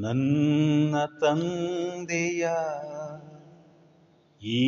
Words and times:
ನನ್ನ 0.00 0.96
ತಂದೆಯ 1.20 2.48
ಈ 4.42 4.62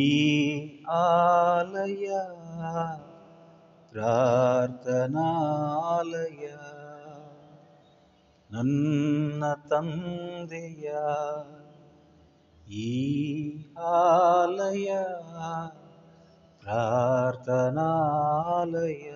ಆಲಯ 0.85 2.11
ಪ್ರಾರ್ಥನಾಲಯ. 3.91 6.47
ನನ್ನ 8.51 9.43
ತಂದೆಯ 9.69 10.91
ಈ 12.73 13.65
ಆಲಯ 13.77 14.97
ಪ್ರಾರ್ಥನಾಲಯ. 16.61 19.13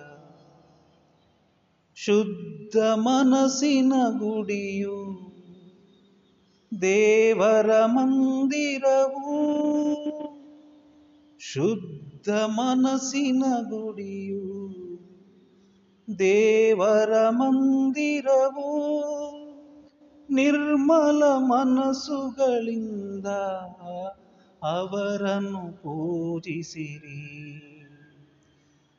ಶುದ್ಧ 1.94 2.76
ಮನಸ್ಸಿನ 2.94 3.92
ಗುಡಿಯು 4.18 5.27
ದೇವರ 6.82 7.84
ಮಂದಿರವು 7.84 9.38
ಶುದ್ಧ 11.38 12.28
ಮನಸ್ಸಿನ 12.30 13.42
ಗುಡಿಯು. 13.70 14.68
ದೇವರ 16.18 17.28
ಮಂದಿರವು 17.28 18.78
ನಿರ್ಮಲ 20.30 21.22
ಮನಸ್ಸುಗಳಿಂದ 21.38 23.26
ಅವರನ್ನು 24.62 25.72
ಪೂಜಿಸಿರಿ. 25.82 27.38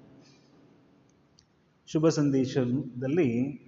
ಶುಭ 1.87 2.07
ಸಂದೇಶದಲ್ಲಿ 2.07 3.61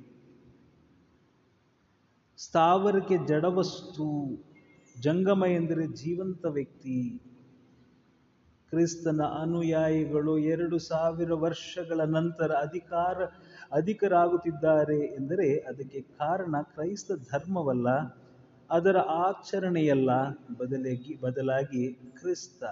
ಸ್ಥಾವರಕ್ಕೆ 2.37 3.17
ಜಡವಸ್ತು, 3.27 4.29
ಜಂಗಮ 5.01 5.43
ಎಂದರೆ 5.49 5.87
ಜೀವಂತ 5.87 6.45
ವ್ಯಕ್ತಿ. 6.45 7.21
ಕ್ರಿಸ್ತನ 8.69 9.21
ಅನುಯಾಯಿಗಳು 9.21 10.37
ಎರಡು 10.37 10.79
ಸಾವಿರ 10.79 11.33
ವರ್ಷಗಳ 11.33 12.01
ನಂತರ 12.01 12.51
ಅಧಿಕಾರ 12.51 13.25
ಅಧಿಕರಾಗುತ್ತಿದ್ದಾರೆ 13.71 14.99
ಎಂದರೆ 14.99 15.55
ಅದಕ್ಕೆ 15.57 16.01
ಕಾರಣ 16.01 16.55
ಕ್ರೈಸ್ತ 16.61 17.11
ಧರ್ಮವಲ್ಲ, 17.11 17.89
ಅದರ 18.71 18.97
ಆಚರಣೆಯಲ್ಲ 18.97 20.09
ಬದಲಾಗಿ 20.59 21.19
ಬದಲಾಗಿ 21.21 21.93
ಕ್ರಿಸ್ತ. 21.93 22.63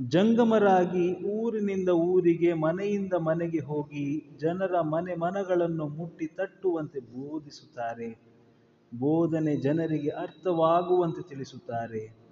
ಜಂಗಮರಾಗಿ 0.00 1.24
ಊರಿನಿಂದ 1.24 1.88
ಊರಿಗೆ, 1.88 2.52
ಮನೆಯಿಂದ 2.52 3.12
ಮನೆಗೆ 3.12 3.58
ಹೋಗಿ 3.58 4.36
ಜನರ 4.40 4.80
ಮನೆ 4.80 5.14
ಮನಗಳನ್ನು 5.14 5.88
ಮುಟ್ಟಿ 5.88 6.26
ತಟ್ಟುವಂತೆ 6.26 7.00
ಬೋಧಿಸುತ್ತಾರೆ. 7.00 8.18
ಬೋಧನೆ 8.98 9.56
ಜನರಿಗೆ 9.56 10.08
ಅರ್ಥವಾಗುವಂತೆ 10.08 11.28
ತಿಳಿಸುತ್ತಾರೆ. 11.28 12.22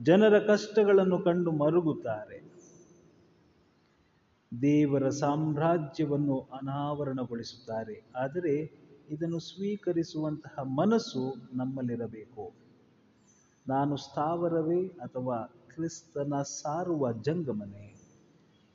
ಜನರ 0.00 0.38
ಕಷ್ಟಗಳನ್ನು 0.38 1.18
ಕಂಡು 1.18 1.50
ಮರುಗುತ್ತಾರೆ. 1.50 2.53
ದೇವರ 4.62 5.08
ಸಾಮ್ರಾಜ್ಯವನ್ನು 5.08 6.40
ಅನಾವರಣಗೊಳಿಸುತ್ತಾರೆ. 6.40 8.12
ಆದರೆ 8.16 8.84
ಇದನ್ನು 9.08 9.38
ಸ್ವೀಕರಿಸುವಂತಹ 9.38 10.62
ಮನಸ್ಸು 10.62 11.34
ನಮ್ಮಲ್ಲಿರಬೇಕು. 11.52 12.52
ನಾನು 13.68 13.96
ಸ್ಥಾವರವೇ 13.96 14.86
ಅಥವಾ 14.86 15.36
ಕ್ರಿಸ್ತನ 15.74 16.42
ಸಾರುವ 16.42 17.12
ಜಂಗಮನೆ? 17.12 17.94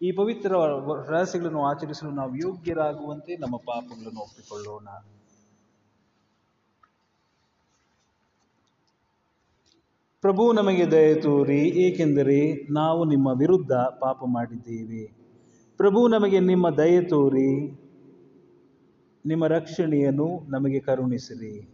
ಈ 0.02 0.12
ಪವಿತ್ರ 0.12 0.52
ರಹಸ್ಯಗಳನ್ನು 1.10 1.66
ಆಚರಿಸಲು 1.66 2.12
ನಾವು 2.12 2.36
ಯೋಗ್ಯರಾಗುವಂತೆ 2.36 3.38
ನಮ್ಮ 3.38 3.58
ಪಾಪಗಳನ್ನು 3.58 4.20
ಒಪ್ಪಿಕೊಳ್ಳೋಣ. 4.20 4.88
ಪ್ರಭು, 10.22 10.54
ನಮಗೆ 10.54 10.92
ದಯ 10.92 11.16
ತೋರಿ, 11.16 11.60
ಏಕೆಂದರೆ 11.60 12.68
ನಾವು 12.74 13.06
ನಿಮ್ಮ 13.06 13.28
ವಿರುದ್ಧ 13.28 13.72
ಪಾಪ 13.72 14.18
ಮಾಡಿದ್ದೇವೆ 14.26 15.19
ಪ್ರಭು 15.80 16.08
ನಮಗೆ 16.08 16.40
ನಿಮ್ಮ 16.40 16.70
ದಯ 16.70 17.02
ತೋರಿ, 17.02 17.72
ನಿಮ್ಮ 19.26 19.48
ರಕ್ಷಣೆಯನ್ನು 19.48 20.40
ನಮಗೆ 20.50 20.80
ಕರುಣಿಸಿರಿ. 20.80 21.70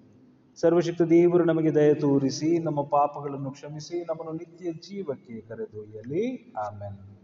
ಸರ್ವಶಕ್ತ 0.56 1.02
ದೇವರು 1.02 1.44
ನಮಗೆ 1.44 1.76
ದಯ 1.76 1.94
ತೋರಿಸಿ, 1.94 2.60
ನಮ್ಮ 2.60 2.82
ಪಾಪಗಳನ್ನು 2.82 3.52
ಕ್ಷಮಿಸಿ, 3.52 4.04
ನಮ್ಮನ್ನು 4.04 4.34
ನಿತ್ಯ 4.34 4.74
ಜೀವಕ್ಕೆ 4.74 5.42
ಕರೆದೊಯ್ಯಲಿ. 5.42 6.54
ಆಮೇಲೆ 6.58 7.20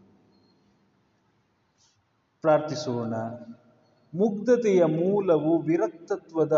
ಪ್ರಾರ್ಥಿಸೋಣ. 2.41 3.13
ಮುಗ್ಧತೆಯ 4.13 4.85
ಮೂಲವು 4.85 5.61
ವಿರಕ್ತತ್ವದ 5.61 6.53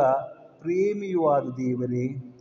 ಪ್ರೇಮಿಯೂ 0.59 1.28
ಆದ 1.28 1.50
ದೇವರೇ 1.50 2.32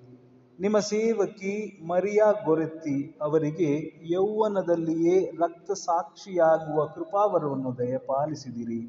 ನಿಮ್ಮ 0.59 0.79
ಸೇವಕಿ 0.79 1.83
ಮರಿಯಾ 1.87 2.33
ಗೊರೆತ್ತಿ 2.45 3.19
ಅವರಿಗೆ 3.23 3.71
ಯೌವನದಲ್ಲಿಯೇ 4.11 5.31
ರಕ್ತ 5.41 5.71
ಸಾಕ್ಷಿಯಾಗುವ 5.73 6.85
ಕೃಪಾವರವನ್ನು 6.87 7.79
ದಯಪಾಲಿಸಿದಿರಿ. 7.79 8.81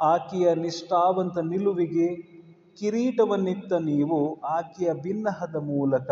ಆಕೆಯ 0.00 0.54
ನಿಷ್ಠಾವಂತ 0.54 1.38
ನಿಲುವಿಗೆ 1.38 2.08
ಕಿರೀಟವನ್ನಿತ್ತ 2.78 3.72
ನೀವು 3.72 4.40
ಆಕೆಯ 4.42 4.92
ಭಿನ್ನಹದ 4.92 5.56
ಮೂಲಕ 5.56 6.10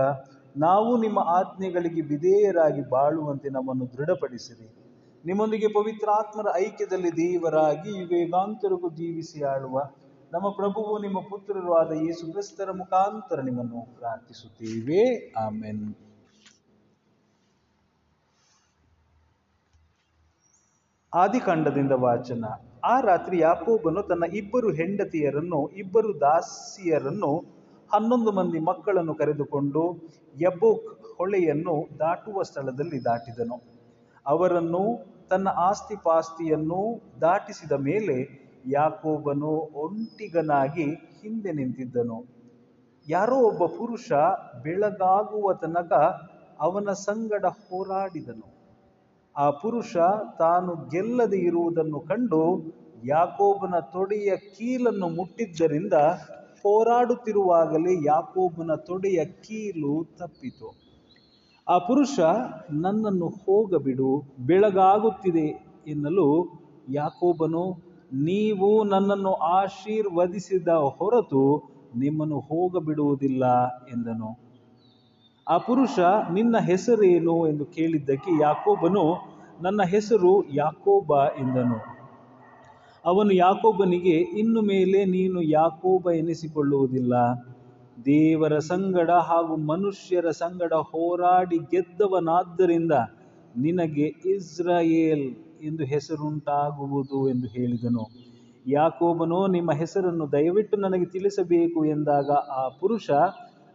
ನಾವು 0.57 1.03
ನಿಮ್ಮ 1.03 1.19
ಆಜ್ಞೆಗಳಿಗೆ 1.19 2.01
ವಿಧೇಯರಾಗಿ 2.01 2.91
ಬಾಳುವಂತೆ 2.91 3.49
ನಮ್ಮನ್ನು 3.49 3.87
ದೃಢಪಡಿಸಿರಿ. 3.87 4.69
ನಿಮ್ಮೊಂದಿಗೆ 5.25 5.69
ಪವಿತ್ರಾತ್ಮರ 5.69 6.47
ಐಕ್ಯದಲ್ಲಿ 6.57 7.11
ದೇವರಾಗಿ 7.11 8.01
ಯುಗಯುಗಾಂತರಕ್ಕೂ 8.01 8.91
ಜೀವಿಸಿ 8.91 9.43
ಆಳುವ 9.43 9.79
ನಮ್ಮ 10.33 10.49
ಪ್ರಭುವು, 10.51 10.99
ನಿಮ್ಮ 10.99 11.21
ಪುತ್ರರು 11.21 11.75
ಆದ 11.75 11.93
ಯೇಸು 11.93 12.33
ಕ್ರಿಸ್ತರ 12.33 12.71
ಮುಖಾಂತರ 12.71 13.41
ನಿಮ್ಮನ್ನು 13.41 13.99
ಪ್ರಾರ್ಥಿಸುತ್ತೇವೆ. 13.99 15.33
ಆಮೆನ್. 15.33 15.95
ಆದಿಕಾಂಡದಿಂದ 21.15 21.93
ವಾಚನ. 21.93 22.45
ಆ 22.85 23.01
ರಾತ್ರಿ 23.01 23.39
ಯಾಕೋಬನು 23.39 24.03
ತನ್ನ 24.03 24.25
ಇಬ್ಬರು 24.33 24.73
ಹೆಂಡತಿಯರನ್ನು, 24.73 25.69
ಇಬ್ಬರು 25.69 26.21
ದಾಸಿಯರನ್ನು, 26.21 27.45
ಹನ್ನೊಂದು 27.93 28.33
ಮಂದಿ 28.33 28.59
ಮಕ್ಕಳನ್ನು 28.59 29.15
ಕರೆದುಕೊಂಡು 29.15 29.97
ಯಬೋಕ್ 30.41 31.17
ಹೊಳೆಯನ್ನು 31.17 31.99
ದಾಟುವ 31.99 32.43
ಸ್ಥಳದಲ್ಲಿ 32.43 33.05
ದಾಟಿದನು. 33.05 33.63
ಅವರನ್ನು 34.27 35.07
ತನ್ನ 35.29 35.49
ಆಸ್ತಿ 35.49 35.95
ಪಾಸ್ತಿಯನ್ನು 36.03 37.01
ದಾಟಿಸಿದ 37.21 37.73
ಮೇಲೆ 37.73 38.46
ಯಾಕೋಬನು 38.67 39.53
ಒಂಟಿಗನಾಗಿ 39.75 40.87
ಹಿಂದೆ 41.21 41.53
ನಿಂತಿದ್ದನು. 41.53 42.19
ಯಾರೋ 43.09 43.37
ಒಬ್ಬ 43.37 43.67
ಪುರುಷ 43.67 44.13
ಬೆಳಗಾಗುವ 44.63 45.53
ತನಕ 45.53 45.93
ಅವನ 46.61 46.93
ಸಂಗಡ 46.93 47.45
ಹೋರಾಡಿದನು. 47.47 48.49
ಆ 49.37 49.51
ಪುರುಷ 49.51 49.97
ತಾನು 50.39 50.75
ಗೆಲ್ಲದೆ 50.75 51.39
ಇರುವುದನ್ನು 51.39 52.01
ಕಂಡು 52.01 52.43
ಯಾಕೋಬನ 53.05 53.81
ತೊಡೆಯ 53.93 54.37
ಕೀಲನ್ನು 54.37 55.09
ಮುಟ್ಟಿದ್ದರಿಂದ 55.09 55.93
ಹೋರಾಡುತ್ತಿರುವಾಗಲೇ 56.61 57.93
ಯಾಕೋಬನ 58.07 58.75
ತೊಡೆಯ 58.75 59.25
ಕೀಲು 59.25 60.05
ತಪ್ಪಿತು. 60.19 60.69
ಆ 61.69 61.79
ಪುರುಷ, 61.79 62.21
ನನ್ನನ್ನು 62.71 63.29
ಹೋಗಬಿಡು, 63.29 64.11
ಬೆಳಗಾಗುತ್ತಿದೆ 64.39 65.47
ಎನ್ನಲು 65.87 66.29
ಯಾಕೋಬನು 66.89 67.86
ನೀವು 68.13 68.85
ನನ್ನನ್ನು 68.85 69.33
ಆಶೀರ್ವದಿಸಿದ 69.33 70.69
ಹೊರತು 70.69 71.63
ನಿಮ್ಮನ್ನು 71.97 72.41
ಹೋಗಬಿಡುವುದಿಲ್ಲ 72.41 73.67
ಎಂದನು. 73.67 74.39
ಆ 75.49 75.59
ಪುರುಷ, 75.59 75.99
ನಿನ್ನ 76.33 76.59
ಹೆಸರೇನು? 76.59 77.49
ಎಂದು 77.49 77.65
ಕೇಳಿದ್ದಕ್ಕೆ 77.65 78.41
ಯಾಕೋಬನು, 78.41 79.27
ನನ್ನ 79.63 79.83
ಹೆಸರು 79.83 80.53
ಯಾಕೋಬ 80.55 81.27
ಎಂದನು. 81.27 81.97
ಅವನು 83.05 83.33
ಯಾಕೋಬನಿಗೆ, 83.33 84.19
ಇನ್ನು 84.21 84.63
ಮೇಲೆ 84.63 85.05
ನೀನು 85.05 85.43
ಯಾಕೋಬ 85.43 86.11
ಎನಿಸಿಕೊಳ್ಳುವುದಿಲ್ಲ. 86.11 87.15
ದೇವರ 88.05 88.59
ಸಂಗಡ 88.59 89.11
ಹಾಗೂ 89.11 89.57
ಮನುಷ್ಯರ 89.57 90.31
ಸಂಗಡ 90.31 90.73
ಹೋರಾಡಿ 90.73 91.59
ಗೆದ್ದವನಾದ್ದರಿಂದ 91.59 92.93
ನಿನಗೆ 93.57 94.05
ಇಸ್ರಾಯೇಲ್ 94.05 95.46
ಎಂದು 95.63 95.85
ಹೆಸರುಂಟಾಗುವುದು 95.85 97.29
ಎಂದು 97.29 97.47
ಹೇಳಿದನು. 97.47 98.11
ಯಾಕೋಬನು, 98.67 99.47
ನಿಮ್ಮ 99.47 99.73
ಹೆಸರನ್ನು 99.73 100.33
ದಯವಿಟ್ಟು 100.33 100.77
ನನಗೆ 100.77 101.05
ತಿಳಿಸಬೇಕು 101.05 101.85
ಎಂದಾಗ 101.85 102.31
ಆ 102.31 102.69
ಪುರುಷ, 102.69 103.11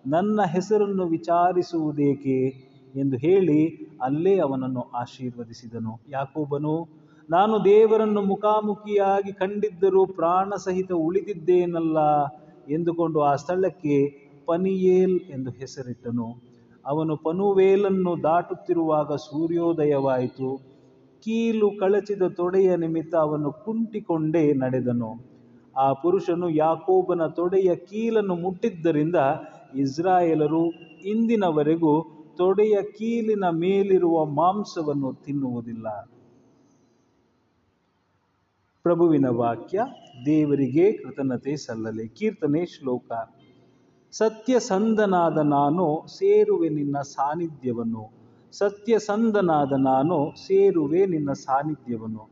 ನನ್ನ 0.07 0.42
ಹೆಸರನ್ನು 0.45 1.07
ವಿಚಾರಿಸುವುದೇಕೆ 1.07 2.54
ಎಂದು 2.95 3.18
ಹೇಳಿ 3.18 3.92
ಅಲ್ಲೇ 4.01 4.39
ಅವನನ್ನು 4.39 4.81
ಆಶೀರ್ವದಿಸಿದನು. 4.95 6.00
ಯಾಕೋಬನು, 6.10 6.88
ನಾನು 7.30 7.66
ದೇವರನ್ನು 7.66 8.22
ಮುಖಾಮುಖಿಯಾಗಿ 8.22 9.34
ಕಂಡಿದ್ದರೂ 9.34 10.06
ಪ್ರಾಣ 10.06 10.54
ಸಹಿತ 10.56 10.92
ಉಳಿದಿದ್ದೇನಲ್ಲ 10.92 11.98
ಎಂದುಕೊಂಡು 12.69 13.22
ಆ 13.22 13.36
ಸ್ಥಳಕ್ಕೆ 13.36 14.22
ಪನಿಯೇಲ್ 14.45 15.19
ಎಂದು 15.30 15.50
ಹೆಸರಿಟ್ಟನು. 15.50 16.51
ಅವನು 16.86 17.18
ಪನುವೇಲನ್ನು 17.18 18.24
ದಾಟುತ್ತಿರುವಾಗ 18.24 19.16
ಸೂರ್ಯೋದಯವಾಯಿತು. 19.16 20.71
ಕೀಲು 21.24 21.72
ಕಳಚಿದ 21.80 22.22
ತೊಡೆಯ 22.36 22.76
ನಿಮಿತ್ತ 22.76 23.16
ಅವನು 23.16 23.52
ಕುಂಟಿಕೊಂಡೇ 23.52 24.54
ನಡೆದನು. 24.54 25.32
ಆ 25.78 25.94
ಪುರುಷನು 25.94 26.50
ಯಾಕೋಬನ 26.50 27.28
ತೊಡೆಯ 27.28 27.76
ಕೀಲನ್ನು 27.76 28.36
ಮುಟ್ಟಿದ್ದರಿಂದ 28.36 29.16
ಇಸ್ರಾಯೇಲರು 29.76 30.66
ಇಂದಿನವರೆಗೂ 31.06 31.94
ತೊಡೆಯ 32.38 32.78
ಕೀಲಿನ 32.82 33.44
ಮೇಲಿರುವ 33.50 34.26
ಮಾಂಸವನ್ನು 34.26 35.14
ತಿನ್ನುವುದಿಲ್ಲ. 35.14 36.10
ಪ್ರಭುವಿನ 38.84 39.28
ವಾಕ್ಯ, 39.28 39.82
ದೇವರಿಗೆ 40.26 40.92
ಕೃತಜ್ಞತೆ 40.92 41.56
ಸಲ್ಲಲಿ. 41.56 42.08
ಕೀರ್ತನೆ 42.08 42.66
ಶ್ಲೋಕ. 42.66 43.12
ಸತ್ಯಸಂಧನಾದ 44.12 45.38
ನಾನು 45.38 46.08
ಸೇರುವೆ 46.18 46.70
ನಿನ್ನ 46.70 46.98
ಸಾನ್ನಿಧ್ಯವನ್ನು. 46.98 48.21
ಸತ್ಯಸಂಧನಾದ 48.51 49.74
ನಾನು 49.74 50.31
ಸೇರುವೆ 50.48 51.06
ನಿನ್ನ 51.06 51.31
ಸಾನ್ನಿಧ್ಯವನ್ನು. 51.31 52.30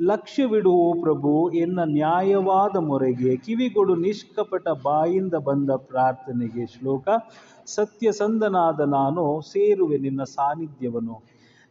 ಲಕ್ಷ್ಯವಿಡು 0.00 0.94
ಪ್ರಭು, 1.00 1.50
ಎನ್ನ 1.50 1.80
ನ್ಯಾಯವಾದ 1.84 2.76
ಮೊರೆಗೆ 2.76 3.36
ಕಿವಿಗೊಡು 3.36 3.94
ನಿಷ್ಕಪಟ 3.96 4.68
ಬಾಯಿಂದ 4.82 5.34
ಬಂದ 5.34 5.70
ಪ್ರಾರ್ಥನೆಗೆ 5.70 6.66
ಶ್ಲೋಕ. 6.66 7.08
ಸತ್ಯಸಂಧನಾದ 7.66 8.80
ನಾನು 8.80 9.40
ಸೇರುವೆ 9.40 9.98
ನಿನ್ನ 9.98 10.22
ಸಾನ್ನಿಧ್ಯವನ್ನು. 10.22 11.22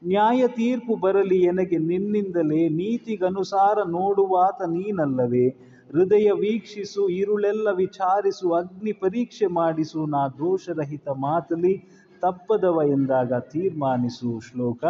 ನ್ಯಾಯ 0.06 0.48
ತೀರ್ಪು 0.48 0.96
ಬರಲಿ 0.96 1.40
ಎನಗೆ 1.40 1.78
ನಿನ್ನಿಂದಲೇ 1.78 2.70
ನೀತಿಗನುಸಾರ 2.70 3.78
ನೋಡುವಾತ 3.84 4.62
ನೀನಲ್ಲವೇ. 4.62 5.50
ಹೃದಯ 5.92 6.32
ವೀಕ್ಷಿಸು, 6.32 7.10
ಇರುಳೆಲ್ಲ 7.10 7.68
ವಿಚಾರಿಸು, 7.72 8.54
ಅಗ್ನಿ 8.54 8.92
ಪರೀಕ್ಷೆ 8.92 9.48
ಮಾಡಿಸು, 9.48 10.06
ನಾ 10.06 10.28
ದೋಷರಹಿತ 10.28 11.10
ಮಾತಲಿ 11.10 12.02
ತಪ್ಪದವ 12.22 12.82
ಎಂದಾಗ 12.88 13.34
ತೀರ್ಮಾನಿಸು 13.34 14.40
ಶ್ಲೋಕ. 14.40 14.84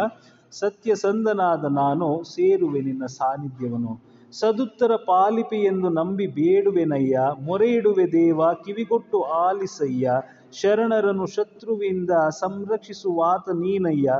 ಸತ್ಯಸಂಧನಾದ 0.50 1.64
ನಾನು 1.64 2.22
ಸೇರುವೆ 2.24 2.80
ನಿನ್ನ 2.80 3.06
ಸಾನ್ನಿಧ್ಯವನು 3.06 4.12
ಸದುತ್ತರ 4.32 4.96
ಪಾಲಿಪಿ 4.96 5.56
ಎಂದು 5.56 5.88
ನಂಬಿ 5.88 6.26
ಬೇಡುವೆನಯ್ಯ. 6.26 7.20
ಮೊರೆ 7.40 7.72
ಇಡುವೆ 7.72 8.12
ದೇವ, 8.12 8.40
ಕಿವಿಗೊಟ್ಟು 8.52 9.22
ಆಲಿಸಯ್ಯ. 9.22 10.10
ಶರಣರನ್ನು 10.52 11.26
ಶತ್ರುವಿಂದ 11.26 12.10
ಸಂರಕ್ಷಿಸುವಾತ 12.10 13.50
ನೀನಯ್ಯ. 13.50 14.12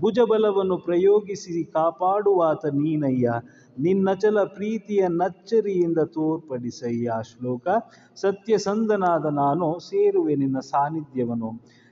ಭುಜಬಲವನ್ನು 0.00 0.76
ಪ್ರಯೋಗಿಸಿ 0.78 1.64
ಕಾಪಾಡುವಾತ 1.64 2.66
ನೀನಯ್ಯ. 2.66 3.32
ನಿನ್ನಚಲ 3.78 4.38
ಪ್ರೀತಿಯ 4.44 5.08
ನಚ್ಚರಿಯಿಂದ 5.08 5.98
ತೋರ್ಪಡಿಸಯ್ಯ 5.98 7.12
ಶ್ಲೋಕ. 7.22 7.68
ಸತ್ಯಸಂಧನಾದ 8.16 9.24
ನಾನು 9.34 9.78
ಸೇರುವೆ 9.78 10.34
ನಿನ್ನ 10.34 10.58
ಸಾನ್ನಿಧ್ಯವನ್ನು. 10.58 11.50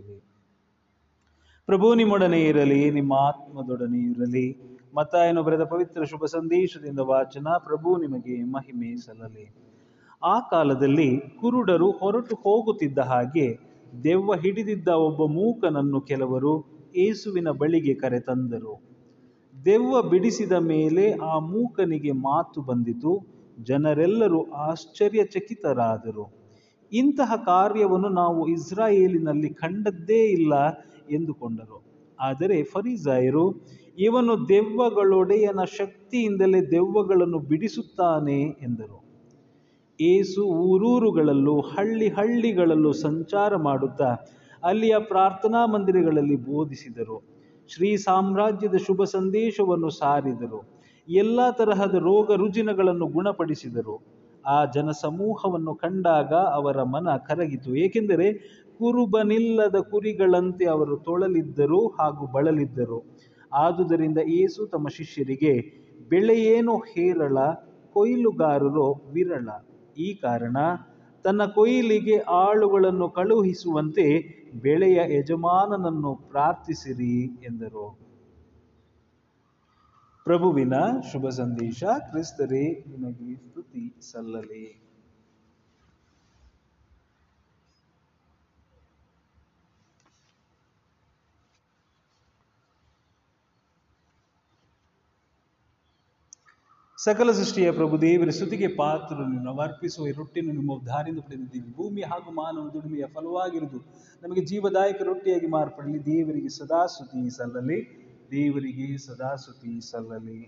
ಪ್ರಭು 1.66 1.94
ನಿಮ್ಮೊಡನೆ 1.94 2.44
ಇರಲಿ 2.44 2.90
ನಿಮ್ಮ 2.90 3.12
ಆತ್ಮದೊಡನೆ 3.14 3.98
ಇರಲಿ. 3.98 4.58
ಮತ್ತಾಯನು 4.94 5.42
ಬರೆದ 5.42 5.62
ಪವಿತ್ರ 5.62 6.04
ಶುಭ 6.04 6.24
ಸಂದೇಶದಿಂದ 6.24 6.98
ವಾಚನ 6.98 7.46
ಪ್ರಭು 7.58 7.96
ನಿಮಗೆ 7.96 8.42
ಮಹಿಮೆ 8.42 8.96
ಸಲ್ಲಲಿ. 8.96 9.54
ಆ 10.24 10.40
ಕಾಲದಲ್ಲಿ 10.40 11.20
ಕುರುಡರು 11.40 11.90
ಹೊರಟು 11.90 12.34
ಹೋಗುತ್ತಿದ್ದ 12.34 12.98
ಹಾಗೆ 12.98 13.58
ದೆವ್ವ 14.04 14.34
ಹಿಡಿದಿದ್ದ 14.34 14.88
ಒಬ್ಬ 14.88 15.32
ಮೂಕನನ್ನು 15.32 16.00
ಕೆಲವರು 16.00 16.64
ಏಸುವಿನ 16.96 17.50
ಬಳಿಗೆ 17.50 17.94
ಕರೆತಂದರು. 17.94 18.82
ದೆವ್ವ 19.64 20.02
ಬಿಡಿಸಿದ 20.02 20.52
ಮೇಲೆ 20.52 21.12
ಆ 21.12 21.38
ಮೂಕನಿಗೆ 21.38 22.12
ಮಾತು 22.12 22.62
ಬಂದಿತು. 22.62 23.26
ಜನರೆಲ್ಲರೂ 23.62 24.50
ಆಶ್ಚರ್ಯಚಕಿತರಾದರು. 24.50 26.39
ಇಂತಹ 26.92 27.37
ಕಾರ್ಯವನ್ನು 27.37 28.08
ನಾವು 28.08 28.48
ಇಸ್ರಾಯೇಲಿನಲ್ಲಿ 28.48 29.48
ಕಂಡದ್ದೇ 29.48 30.24
ಇಲ್ಲ 30.24 30.69
ಎಂದುಕೊಂಡರು. 31.10 31.82
ಆದರೆ 32.20 32.62
ಫರಿಸಾಯರು, 32.62 33.67
ಇವನು 33.98 34.48
ದೆವ್ವಗಳೊಡೆಯನ 34.48 35.65
ಶಕ್ತಿಯಿಂದಲೇ 35.65 36.60
ದೆವ್ವಗಳನ್ನು 36.60 37.38
ಬಿಡಿಸುತ್ತಾನೆ 37.38 38.43
ಎಂದರು. 38.43 39.05
ಏಸು 40.00 40.43
ಊರೂರುಗಳಲ್ಲೂ, 40.43 41.60
ಹಳ್ಳಿ 41.60 42.08
ಹಳ್ಳಿಗಳಲ್ಲೂ 42.08 42.93
ಸಂಚಾರ 42.93 43.56
ಮಾಡುತ್ತಾ 43.56 44.17
ಅಲ್ಲಿಯ 44.65 44.94
ಪ್ರಾರ್ಥನಾ 44.98 45.67
ಮಂದಿರಗಳಲ್ಲಿ 45.67 46.36
ಬೋಧಿಸಿದರು. 46.36 47.22
ಶ್ರೀ 47.69 47.96
ಸಾಮ್ರಾಜ್ಯದ 47.96 48.74
ಶುಭ 48.76 49.05
ಸಂದೇಶವನ್ನು 49.05 49.91
ಸಾರಿದರು. 49.91 50.81
ಎಲ್ಲ 51.08 51.50
ತರಹದ 51.50 51.94
ರೋಗ 51.94 52.34
ರುಜಿನಗಳನ್ನು 52.34 53.06
ಗುಣಪಡಿಸಿದರು. 53.06 54.09
ಆ 54.47 54.65
ಜನಸಮೂಹವನ್ನು 54.65 55.75
ಕಂಡಾಗ 55.75 56.32
ಅವರ 56.32 56.82
ಮನ 56.82 57.17
ಕರಗಿತು. 57.17 57.77
ಏಕೆಂದರೆ 57.77 58.32
ಕುರುಬನಿಲ್ಲದ 58.79 59.77
ಕುರಿಗಳಂತೆ 59.77 60.65
ಅವರು 60.65 60.97
ತೊಳಲಿದ್ದರು 60.97 61.89
ಹಾಗೂ 61.89 62.27
ಬಳಲಿದ್ದರು. 62.27 63.17
ಆದುದರಿಂದ 63.53 64.19
ಏಸು 64.19 64.67
ತಮ್ಮ 64.67 64.89
ಶಿಷ್ಯರಿಗೆ 64.89 65.81
ಬೆಳೆಯೇನೋ 66.09 66.77
ಹೇರಳ? 66.77 67.39
ಕೊಯ್ಲುಗಾರರು 67.93 68.93
ವಿರಳ. 68.93 69.49
ಈ 69.99 70.15
ಕಾರಣ 70.15 70.56
ತನ್ನ 71.25 71.44
ಕೊಯ್ಲಿಗೆ 71.44 72.19
ಆಳುಗಳನ್ನು 72.19 73.09
ಕಳುಹಿಸುವಂತೆ 73.09 74.41
ಬೆಳೆಯ 74.55 75.19
ಯಜಮಾನನನ್ನು 75.19 76.15
ಪ್ರಾರ್ಥಿಸಿರಿ 76.15 77.27
ಎಂದರು. 77.27 78.09
ಪ್ರಭುವಿನ 80.31 80.72
ಶುಭ 81.13 81.29
ಸಂದೇಶ, 81.29 81.84
ಕ್ರಿಸ್ತರೇ 82.10 82.84
ನಿಮಗೆ 82.89 83.34
ಸ್ತುತಿ 83.34 83.94
ಸಲ್ಲಲಿ. 84.13 84.82
ಸಕಲ 96.99 97.32
ಸೃಷ್ಟಿಯ 97.32 97.70
ಪ್ರಭು 97.70 98.01
ದೇವರ 98.01 98.29
ಸ್ತುತಿಗೆ 98.29 98.69
ಪಾತ್ರನು, 98.69 99.43
ನಾವು 99.43 99.60
ಅರ್ಪಿಸುವ 99.60 100.08
ಈ 100.08 100.10
ರೊಟ್ಟಿಯನ್ನು 100.10 100.53
ನಿಮ್ಮ 100.53 100.72
ಉದ್ದಾರಿಂದ 100.72 101.19
ಪಡೆದಿದ್ದೀವಿ. 101.19 101.72
ಭೂಮಿ 101.72 102.03
ಹಾಗೂ 102.03 102.31
ಮಾನವ 102.31 102.70
ದುಡಿಮೆಯ 102.72 103.06
ಫಲವಾಗಿರುವುದು 103.06 103.79
ನಮಗೆ 104.22 104.44
ಜೀವದಾಯಕ 104.46 105.03
ರೊಟ್ಟಿಯಾಗಿ 105.03 105.46
ಮಾರ್ಪಡಲಿ. 105.46 106.06
ದೇವರಿಗೆ 106.06 106.49
ಸದಾ 106.49 106.87
ಸ್ತುತಿ 106.87 107.31
ಸಲ್ಲಲಿ. 107.31 108.09
ದೇವರಿಗೆ 108.31 108.99
ಸದಾ 108.99 109.37
ಸುತಿ 109.37 109.81
ಸಲ್ಲಲಿ. 109.91 110.41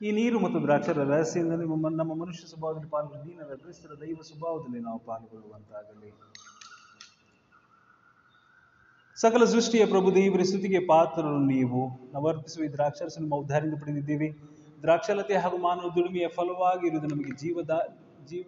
ಈ 0.00 0.10
ನೀರು 0.12 0.38
ಮತ್ತು 0.40 0.58
ದ್ರಾಕ್ಷರ 0.62 1.02
ರಹಸ್ಯದಲ್ಲಿ 1.04 1.66
ನಮ್ಮ 1.96 2.14
ಮನುಷ್ಯ 2.14 2.48
ಸ್ವಭಾವದಲ್ಲಿ 2.48 2.90
ಪಾಲ್ಗೊಂಡು 2.90 3.24
ದೀನರ 3.26 3.54
ಕ್ರಿಸ್ತರ 3.54 3.94
ದೈವ 4.00 4.22
ಸ್ವಭಾವದಲ್ಲಿ 4.22 4.80
ನಾವು 4.80 4.98
ಪಾಲ್ಗೊಳ್ಳುವಂತಾಗಲಿ. 4.98 6.10
ಸಕಲ 9.16 9.44
ಸೃಷ್ಟಿಯ 9.44 9.86
ಪ್ರಭು 9.86 10.14
ದೇವರ 10.14 10.42
ಸ್ತುತಿಗೆ 10.42 10.86
ಪಾತ್ರರು 10.86 11.38
ನೀವು. 11.38 12.12
ನಾವು 12.12 12.28
ಅರ್ಪಿಸುವ 12.28 12.64
ಈ 12.64 12.68
ದ್ರಾಕ್ಷರಸ 12.68 13.18
ನಿಮ್ಮ 13.18 13.34
ಉದ್ಧಾರದಿಂದ 13.34 13.74
ಪಡೆದಿದ್ದೀವಿ. 13.74 14.28
ದ್ರಾಕ್ಷಲತೆ 14.82 15.34
ಹಾಗೂ 15.34 15.56
ಮಾನವ 15.56 15.88
ದುಡಿಮೆಯ 15.94 16.28
ಫಲವಾಗಿ 16.28 16.86
ಇರುವುದು 16.86 17.08
ನಮಗೆ 17.14 17.32
ಜೀವದ, 17.36 17.70
ಜೀವ, 18.26 18.44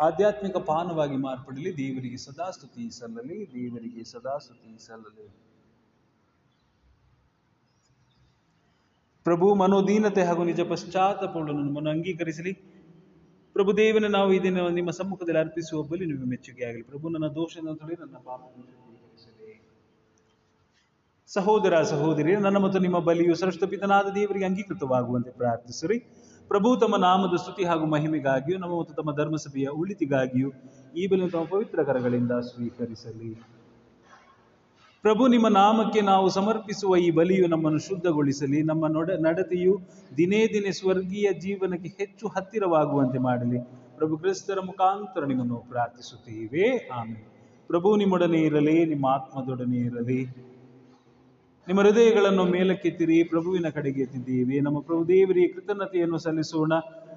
ಆಧ್ಯಾತ್ಮಿಕ 0.00 0.56
ಪಾನವಾಗಿ 0.56 1.16
ಮಾರ್ಪಡಲಿ. 1.16 1.76
ದೇವರಿಗೆ 1.76 2.16
ಸದಾ 2.16 2.50
ಸ್ತುತಿ 2.50 2.90
ಸಲ್ಲಲಿ, 2.98 3.38
ದೇವರಿಗೆ 3.54 4.04
ಸದಾ 4.04 4.38
ಸ್ತುತಿ 4.38 4.86
ಸಲ್ಲಲಿ. 4.86 5.26
ಪ್ರಭು 9.24 9.54
ಮನೋದೀನತೆ 9.54 10.22
ಹಾಗೂ 10.22 10.44
ನಿಜ 10.44 10.60
ಪಶ್ಚಾತ್ತಾಪವನ್ನು 10.60 11.52
ನಮ್ಮನ್ನು 11.52 11.90
ಅಂಗೀಕರಿಸಲಿ. 11.90 12.52
ಪ್ರಭು 13.52 13.76
ದೇವನ 13.76 14.06
ನಾವು 14.06 14.32
ಇದನ್ನು 14.32 14.64
ದಿನ 14.64 14.74
ನಿಮ್ಮ 14.74 14.90
ಸಮ್ಮುಖದಲ್ಲಿ 14.90 15.40
ಅರ್ಪಿಸುವ 15.40 15.82
ಬಲಿ 15.82 16.06
ನಿಮಗೆ 16.06 16.28
ಮೆಚ್ಚುಗೆ 16.30 16.64
ಆಗಲಿ 16.64 16.82
ಪ್ರಭು, 16.82 17.08
ನನ್ನ 17.08 17.26
ತೊಳಿ 17.26 17.60
ನನ್ನ 17.64 17.76
ಶುದ್ಧೀಕರಿಸಲಿ 17.76 18.87
ಸಹೋದರ 21.32 21.82
ಸಹೋದರಿ 21.82 22.36
ನನ್ನ 22.36 22.56
ಮತ್ತು 22.56 22.78
ನಿಮ್ಮ 22.78 22.98
ಬಲಿಯು 22.98 23.34
ಸೃಷ್ಟ 23.34 23.64
ಪಿತನಾದ 23.64 24.12
ದೇವರಿಗೆ 24.14 24.44
ಅಂಗೀಕೃತವಾಗುವಂತೆ 24.44 25.30
ಪ್ರಾರ್ಥಿಸಿರಿ. 25.30 25.98
ಪ್ರಭು, 26.48 26.76
ತಮ್ಮ 26.76 26.96
ನಾಮದ 26.96 27.36
ಸ್ತುತಿ 27.36 27.64
ಹಾಗೂ 27.64 27.86
ಮಹಿಮೆಗಾಗಿಯೂ, 27.86 28.58
ನಮ್ಮ 28.58 28.80
ಮತ್ತು 28.80 28.94
ತಮ್ಮ 28.94 29.16
ಧರ್ಮಸಭೆಯ 29.16 29.66
ಉಳಿತಿಗಾಗಿಯೂ 29.66 30.50
ಈ 30.96 31.06
ಬಲಿ 31.06 31.30
ತಮ್ಮ 31.30 31.44
ಪವಿತ್ರ 31.44 31.82
ಕರಗಳಿಂದ 31.82 32.30
ಸ್ವೀಕರಿಸಲಿ. 32.30 33.34
ಪ್ರಭು, 35.02 35.26
ನಿಮ್ಮ 35.26 35.48
ನಾಮಕ್ಕೆ 35.48 36.00
ನಾವು 36.00 36.28
ಸಮರ್ಪಿಸುವ 36.28 36.96
ಈ 36.96 37.10
ಬಲಿಯು 37.10 37.46
ನಮ್ಮನ್ನು 37.46 37.78
ಶುದ್ಧಗೊಳಿಸಲಿ. 37.78 38.62
ನಮ್ಮ 38.62 38.86
ನೊಡ, 38.86 39.10
ನಡತೆಯು 39.10 39.80
ದಿನೇ 40.16 40.46
ದಿನೇ 40.46 40.70
ಸ್ವರ್ಗೀಯ 40.70 41.32
ಜೀವನಕ್ಕೆ 41.32 41.88
ಹೆಚ್ಚು 41.88 42.28
ಹತ್ತಿರವಾಗುವಂತೆ 42.28 43.18
ಮಾಡಲಿ. 43.18 43.58
ಪ್ರಭು 43.96 44.18
ಕ್ರಿಸ್ತರ 44.18 44.60
ಮುಖಾಂತರ 44.60 45.24
ನಿಮ್ಮನ್ನು 45.24 45.64
ಪ್ರಾರ್ಥಿಸುತ್ತೇವೆ. 45.68 46.88
ಆಮೇಲೆ 46.88 47.28
ಪ್ರಭು, 47.66 47.96
ನಿಮ್ಮೊಡನೆ 47.96 48.40
ಇರಲಿ, 48.40 48.84
ನಿಮ್ಮ 48.84 49.06
ಆತ್ಮದೊಡನೆ 49.06 49.76
ಇರಲಿ. 49.76 50.48
ನಿಮ್ಮ 51.68 51.80
ಹೃದಯಗಳನ್ನು 51.84 52.44
ಮೇಲಕ್ಕೆತ್ತಿರಿ 52.52 53.16
ಪ್ರಭುವಿನ 53.22 53.68
ಕಡೆಗೆ 53.68 54.00
ಎತ್ತಿದ್ದೀವಿ 54.02 54.56
ನಮ್ಮ 54.60 54.78
ಪ್ರಭು 54.80 55.02
ದೇವರಿಗೆ 55.08 55.48
ಕೃತಜ್ಞತೆಯನ್ನು 55.54 56.18
ಸಲ್ಲಿಸೋಣ. 56.18 56.70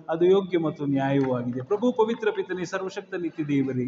ಅದು 0.08 0.24
ಯೋಗ್ಯ 0.26 0.58
ಮತ್ತು 0.58 0.84
ನ್ಯಾಯವೂ 0.86 1.30
ಆಗಿದೆ 1.38 1.62
ಪ್ರಭು 1.70 1.88
ಪವಿತ್ರ 1.92 2.30
ಪಿತನೇ, 2.38 2.64
ಸರ್ವಶಕ್ತ 2.66 3.14
ನಿತ್ಯ 3.22 3.44
ದೇವರೇ, 3.46 3.86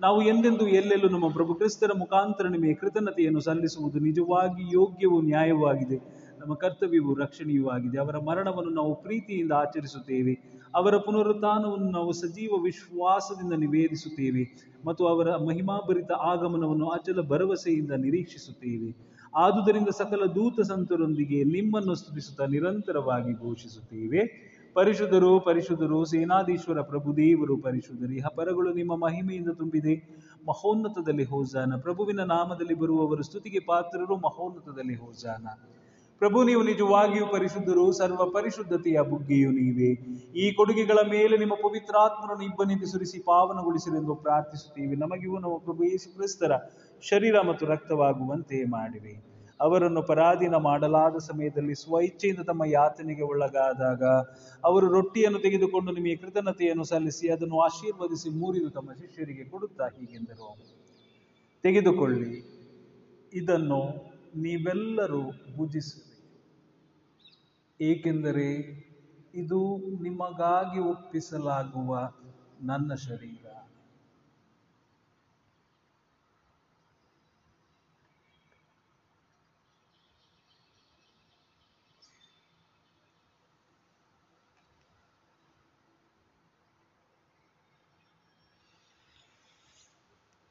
ನಾವು 0.00 0.18
ಎಂದೆಂದು 0.22 0.64
ಎಲ್ಲೆಲ್ಲೂ 0.80 1.08
ನಮ್ಮ 1.08 1.28
ಪ್ರಭು 1.28 1.52
ಕ್ರಿಸ್ತರ 1.54 1.92
ಮುಖಾಂತರ 1.94 2.48
ನಿಮಗೆ 2.48 2.74
ಕೃತಜ್ಞತೆಯನ್ನು 2.74 3.40
ಸಲ್ಲಿಸುವುದು 3.40 3.98
ನಿಜವಾಗಿ 3.98 4.64
ಯೋಗ್ಯವೂ 4.72 5.18
ನ್ಯಾಯವೂ 5.22 5.64
ಆಗಿದೆ 5.66 5.98
ನಮ್ಮ 6.40 6.54
ಕರ್ತವ್ಯವೂ 6.54 7.14
ರಕ್ಷಣೆಯೂ 7.14 7.66
ಆಗಿದೆ 7.68 7.98
ಅವರ 7.98 8.16
ಮರಣವನ್ನು 8.28 8.74
ನಾವು 8.80 8.92
ಪ್ರೀತಿಯಿಂದ 9.04 9.52
ಆಚರಿಸುತ್ತೇವೆ. 9.62 10.34
ಅವರ 10.74 10.94
ಪುನರುತ್ಥಾನವನ್ನು 11.06 11.90
ನಾವು 11.90 12.12
ಸಜೀವ 12.12 12.52
ವಿಶ್ವಾಸದಿಂದ 12.62 13.54
ನಿವೇದಿಸುತ್ತೇವೆ 13.64 14.42
ಮತ್ತು 14.84 15.02
ಅವರ 15.06 15.28
ಮಹಿಮಾಭರಿತ 15.48 16.12
ಆಗಮನವನ್ನು 16.32 16.88
ಅಚಲ 16.90 17.20
ಭರವಸೆಯಿಂದ 17.32 17.92
ನಿರೀಕ್ಷಿಸುತ್ತೇವೆ. 18.04 18.90
ಆದುದರಿಂದ 19.36 19.88
ಸಕಲ 19.88 20.26
ದೂತ 20.26 20.60
ಸಂತರೊಂದಿಗೆ 20.60 21.44
ನಿಮ್ಮನ್ನು 21.44 21.94
ಸ್ತುತಿಸುತ್ತಾ 21.94 22.46
ನಿರಂತರವಾಗಿ 22.46 23.32
ಘೋಷಿಸುತ್ತೇವೆ. 23.32 24.46
ಪರಿಶುದ್ಧರು 24.74 25.40
ಪರಿಶುದ್ಧರು, 25.40 26.04
ಸೇನಾಧೀಶ್ವರ 26.04 26.80
ಪ್ರಭುದೇವರು 26.80 27.56
ಪರಿಶುದ್ಧರು, 27.56 28.12
ಇಹ 28.12 28.26
ಪರಗಳು 28.26 28.72
ನಿಮ್ಮ 28.72 28.96
ಮಹಿಮೆಯಿಂದ 28.96 29.48
ತುಂಬಿದೆ. 29.48 29.94
ಮಹೋನ್ನತದಲ್ಲಿ 30.48 31.24
ಹೋಜಾನ. 31.24 31.72
ಪ್ರಭುವಿನ 31.76 32.20
ನಾಮದಲ್ಲಿ 32.20 32.74
ಬರುವವರು 32.74 33.22
ಸ್ತುತಿಗೆ 33.22 33.60
ಪಾತ್ರರು, 33.60 34.16
ಮಹೋನ್ನತದಲ್ಲಿ 34.16 34.94
ಹೋಜಾನ. 34.94 35.46
ಪ್ರಭು, 36.18 36.44
ನೀವು 36.44 36.62
ನಿಜವಾಗಿಯೂ 36.62 37.26
ಪರಿಶುದ್ಧರು, 37.26 37.92
ಸರ್ವ 37.92 38.24
ಪರಿಶುದ್ಧತೆಯ 38.30 39.00
ಬುಗ್ಗೆಯು 39.00 39.50
ನೀವೇ. 39.50 39.90
ಈ 40.36 40.52
ಕೊಡುಗೆಗಳ 40.52 40.98
ಮೇಲೆ 41.10 41.36
ನಿಮ್ಮ 41.36 41.54
ಪವಿತ್ರಾತ್ಮರನ್ನು 41.54 42.44
ಇಬ್ಬನಿಗೆ 42.44 42.86
ಸುರಿಸಿ 42.86 43.18
ಪಾವನಗೊಳಿಸಿರೆಂದು 43.18 44.14
ಪ್ರಾರ್ಥಿಸುತ್ತೇವೆ. 44.14 44.96
ನಮಗಿವು 44.96 45.38
ನಮ್ಮ 45.38 45.56
ಪ್ರಭು 45.56 45.84
ಯೇಸು 45.84 46.14
ಕ್ರಿಸ್ತರ 46.16 46.52
ಶರೀರ 47.02 47.40
ಮತ್ತು 47.40 47.66
ರಕ್ತವಾಗುವಂತೆ 47.66 48.64
ಮಾಡಿರಿ. 48.64 49.22
ಅವರನ್ನು 49.60 50.02
ಪರಾಧೀನ 50.02 50.54
ಮಾಡಲಾದ 50.54 51.16
ಸಮಯದಲ್ಲಿ 51.16 51.74
ಸ್ವಇಚ್ಛೆಯಿಂದ 51.74 52.40
ತಮ್ಮ 52.40 52.64
ಯಾತನೆಗೆ 52.64 53.22
ಒಳಗಾದಾಗ 53.22 54.02
ಅವರು 54.64 54.86
ರೊಟ್ಟಿಯನ್ನು 54.92 55.38
ತೆಗೆದುಕೊಂಡು 55.38 55.92
ನಿಮಗೆ 55.92 56.16
ಕೃತಜ್ಞತೆಯನ್ನು 56.16 56.84
ಸಲ್ಲಿಸಿ 56.84 57.28
ಅದನ್ನು 57.28 57.60
ಆಶೀರ್ವದಿಸಿ 57.60 58.30
ಮೂರಿದು 58.30 58.70
ತಮ್ಮ 58.70 58.92
ಶಿಷ್ಯರಿಗೆ 58.92 59.44
ಕೊಡುತ್ತಾ 59.44 59.86
ಹೀಗೆಂದರು. 59.86 60.56
ತೆಗೆದುಕೊಳ್ಳಿ. 61.62 62.56
ಇದನ್ನು 63.32 63.80
ನೀವೆಲ್ಲರೂ 64.36 65.22
ಭುಜಿಸಿರಿ. 65.56 66.06
ಏಕೆಂದರೆ 67.80 68.76
ಇದು 69.34 69.78
ನಿಮಗಾಗಿ 70.02 70.78
ಒಪ್ಪಿಸಲಾಗುವ 70.80 72.10
ನನ್ನ 72.60 72.94
ಶರೀರ. 72.94 73.45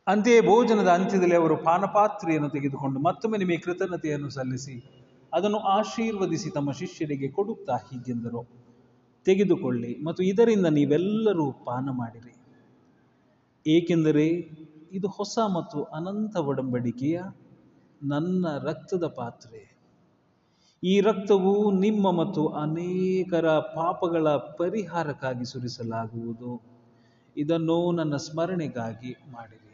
ಅಂತೆಯೇ 0.08 0.42
ಭೋಜನದ 0.42 0.88
ಅಂತ್ಯದಲ್ಲಿ 0.88 1.36
ಅವರು 1.36 1.56
ಪಾನಪಾತ್ರೆಯನ್ನು 1.58 2.50
ತೆಗೆದುಕೊಂಡು 2.50 3.00
ಮತ್ತೊಮ್ಮೆ 3.00 3.38
ನಿಮಗೆ 3.38 3.58
ಕೃತಜ್ಞತೆಯನ್ನು 3.58 4.30
ಸಲ್ಲಿಸಿ 4.30 4.76
ಅದನ್ನು 5.34 5.60
ಆಶೀರ್ವದಿಸಿ 5.60 6.50
ತಮ್ಮ 6.50 6.72
ಶಿಷ್ಯರಿಗೆ 6.72 7.30
ಕೊಡುತ್ತಾ 7.30 7.76
ಹೀಗೆಂದರು. 7.76 8.42
ತೆಗೆದುಕೊಳ್ಳಿ 9.26 10.04
ಮತ್ತು 10.06 10.24
ಇದರಿಂದ 10.24 10.66
ನೀವೆಲ್ಲರೂ 10.66 11.52
ಪಾನ 11.52 11.90
ಮಾಡಿರಿ. 11.92 12.34
ಏಕೆಂದರೆ 13.68 14.28
ಇದು 14.92 15.08
ಹೊಸ 15.08 15.40
ಮತ್ತು 15.56 15.84
ಅನಂತ 15.84 16.36
ಒಡಂಬಡಿಕೆಯ 16.36 17.20
ನನ್ನ 18.04 18.46
ರಕ್ತದ 18.64 19.08
ಪಾತ್ರೆ. 19.08 19.62
ಈ 20.84 21.02
ರಕ್ತವು 21.02 21.72
ನಿಮ್ಮ 21.72 22.12
ಮತ್ತು 22.12 22.48
ಅನೇಕರ 22.48 23.60
ಪಾಪಗಳ 23.60 24.36
ಪರಿಹಾರಕ್ಕಾಗಿ 24.36 25.46
ಸುರಿಸಲಾಗುವುದು. 25.46 26.64
ಇದನ್ನು 27.38 27.92
ನನ್ನ 27.92 28.16
ಸ್ಮರಣೆಗಾಗಿ 28.16 29.16
ಮಾಡಿರಿ. 29.32 29.65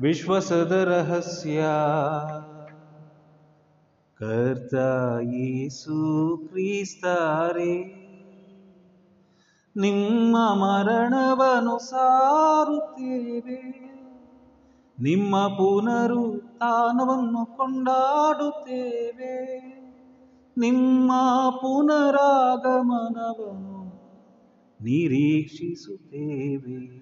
ವಿಶ್ವಸದ 0.00 0.72
ರಹಸ್ಯ 0.72 1.66
ಕರ್ತ 4.14 4.74
ಯೇಸು 5.22 6.44
ಕ್ರಿಸ್ತಾರೆ 6.48 8.00
ನಿಮ್ಮ 9.76 10.36
ಮರಣವನ್ನು 10.36 11.78
ಸಾರುತ್ತೇವೆ. 11.78 13.80
ನಿಮ್ಮ 15.02 15.48
ಪುನರುತ್ಥಾನವನ್ನು 15.48 17.56
ಕೊಂಡಾಡುತ್ತೇವೆ. 17.56 19.60
ನಿಮ್ಮ 20.58 21.12
ಪುನರಾಗಮನವನ್ನು 21.50 24.02
ನಿರೀಕ್ಷಿಸುತ್ತೇವೆ. 24.82 26.99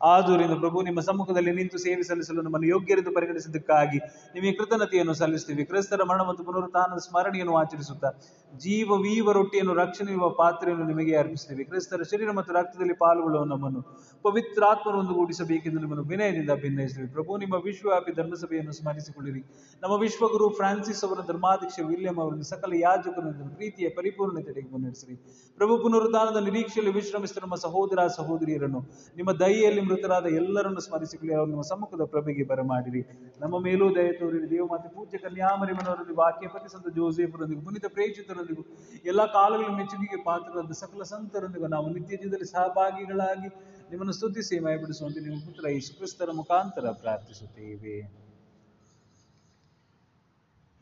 ಆದುದರಿಂದ 0.00 0.54
ಪ್ರಭು 0.60 0.82
ನಿಮ್ಮ 0.82 1.00
ಸಮ್ಮುಖದಲ್ಲಿ 1.00 1.52
ನಿಂತು 1.52 1.78
ಸೇವೆ 1.78 2.02
ಸಲ್ಲಿಸಲು 2.02 2.42
ನಮ್ಮನ್ನು 2.42 2.68
ಯೋಗ್ಯರೆಂದು 2.68 3.14
ಪರಿಗಣಿಸಿದ್ದಕ್ಕಾಗಿ 3.14 3.98
ನಿಮಗೆ 4.34 4.52
ಕೃತಜ್ಞತೆಯನ್ನು 4.52 5.14
ಸಲ್ಲಿಸುತ್ತೇವೆ. 5.14 5.64
ಕ್ರಿಸ್ತರ 5.64 6.02
ಮರಣ 6.02 6.22
ಮತ್ತು 6.22 6.44
ಪುನರುತ್ಥಾನದ 6.44 6.98
ಸ್ಮರಣೆಯನ್ನು 6.98 7.56
ಆಚರಿಸುತ್ತಾ 7.56 8.10
ಜೀವ 8.56 8.90
ವೀವ 9.00 9.32
ರೊಟ್ಟಿಯನ್ನು, 9.32 9.74
ರಕ್ಷಣೆ 9.74 10.12
ಇರುವ 10.12 10.28
ಪಾತ್ರೆಯನ್ನು 10.30 10.86
ನಿಮಗೆ 10.86 11.16
ಅರ್ಪಿಸುತ್ತೇವೆ. 11.16 11.64
ಕ್ರಿಸ್ತರ 11.64 12.02
ಶರೀರ 12.02 12.30
ಮತ್ತು 12.30 12.52
ರಕ್ತದಲ್ಲಿ 12.52 12.94
ಪಾಲ್ಗೊಳ್ಳುವ 12.94 13.44
ನಮ್ಮನ್ನು 13.44 13.82
ಪವಿತ್ರಾತ್ಮರೊಂದು 14.24 15.14
ಗೂಡಿಸಬೇಕೆಂದು 15.14 15.80
ನಿಮ್ಮನ್ನು 15.80 16.04
ವಿನಯದಿಂದ 16.04 16.50
ಭಿನ್ನಯಿಸುತ್ತೇವೆ 16.50 17.12
ಪ್ರಭು, 17.12 17.36
ನಿಮ್ಮ 17.36 17.54
ವಿಶ್ವವ್ಯಾಪಿ 17.54 18.12
ಧರ್ಮಸಭೆಯನ್ನು 18.12 18.72
ಸ್ಮರಿಸಿಕೊಳ್ಳಿರಿ. 18.72 19.40
ನಮ್ಮ 19.82 19.94
ವಿಶ್ವಗುರು 20.00 20.48
ಫ್ರಾನ್ಸಿಸ್ 20.48 21.04
ಅವರ 21.04 21.20
ಧರ್ಮಾಧ್ಯಕ್ಷ 21.26 21.78
ವಿಲಿಯಂ 21.86 22.20
ಅವರನ್ನು 22.20 22.42
ಸಕಲ 22.42 22.72
ಯಾಜಕರನ್ನು 22.74 23.54
ಪ್ರೀತಿಯ 23.54 23.88
ಪರಿಪೂರ್ಣತೆಗೆ 23.88 24.68
ಮುನ್ನಡೆಸಿರಿ. 24.70 25.16
ಪ್ರಭು, 25.56 25.78
ಪುನರುತ್ಥಾನದ 25.78 26.44
ನಿರೀಕ್ಷೆಯಲ್ಲಿ 26.44 26.94
ವಿಶ್ರಮಿಸಿದ 26.94 27.38
ನಮ್ಮ 27.42 27.54
ಸಹೋದರ 27.54 28.06
ಸಹೋದರಿಯರನ್ನು 28.06 28.82
ನಿಮ್ಮ 29.16 29.32
ದಯೆಯಲ್ಲಿ 29.32 29.82
ಮೃತರಾದ 29.90 30.26
ಎಲ್ಲರನ್ನು 30.40 30.80
ಸ್ಮರಿಸಿಕೊಳ್ಳಿ 30.80 31.34
ನಿಮ್ಮ 31.50 31.64
ಸಮ್ಮುಖದ 31.70 32.04
ಪ್ರಭೆಗೆ 32.04 32.44
ಬರಮಾಡಿರಿ 32.44 33.02
ನಮ್ಮ 33.40 33.54
ಮೇಲೂ 33.66 33.86
ದಯ 33.94 34.10
ತೋರಿರಿ. 34.12 34.46
ದೇವಮಾತೆ 34.50 34.88
ಪೂಜ್ಯ 34.94 35.18
ಕನ್ಯಾಮರಿಮನವರೊಂದಿಗೆ 35.18 36.18
ವಾಕ್ಯಪತಿ 36.18 36.68
ಸಂತ 36.72 36.88
ಜೋಸೇಫರೊಂದಿಗೆ, 36.96 37.62
ಪುನೀತ 37.64 37.86
ಪ್ರೇಕ್ಷಿತರೊಂದಿಗೂ, 37.88 38.64
ಎಲ್ಲ 39.04 39.24
ಕಾಲಗಳ 39.36 39.70
ಮೆಚ್ಚುಗೆಗೆ 39.78 40.18
ಪಾತ್ರರಾದ 40.24 40.76
ಸಕಲ 40.82 41.02
ಸಂತರೊಂದಿಗೂ 41.14 41.66
ನಾವು 41.66 41.88
ನಿತ್ಯ 41.88 42.16
ಜೀವನದಲ್ಲಿ 42.16 42.50
ಸಹಭಾಗಿಗಳಾಗಿ 42.52 43.48
ನಿಮ್ಮನ್ನು 43.90 44.12
ಸ್ತುತಿಸಿ 44.12 44.56
ಮಯಪಡಿಸುವಂತೆ 44.58 45.20
ನಿಮ್ಮ 45.20 45.38
ಪುತ್ರ 45.46 45.70
ಈ 45.70 45.80
ಕ್ರಿಸ್ತರ 45.96 46.30
ಮುಖಾಂತರ 46.32 46.86
ಪ್ರಾರ್ಥಿಸುತ್ತೇವೆ. 47.02 47.96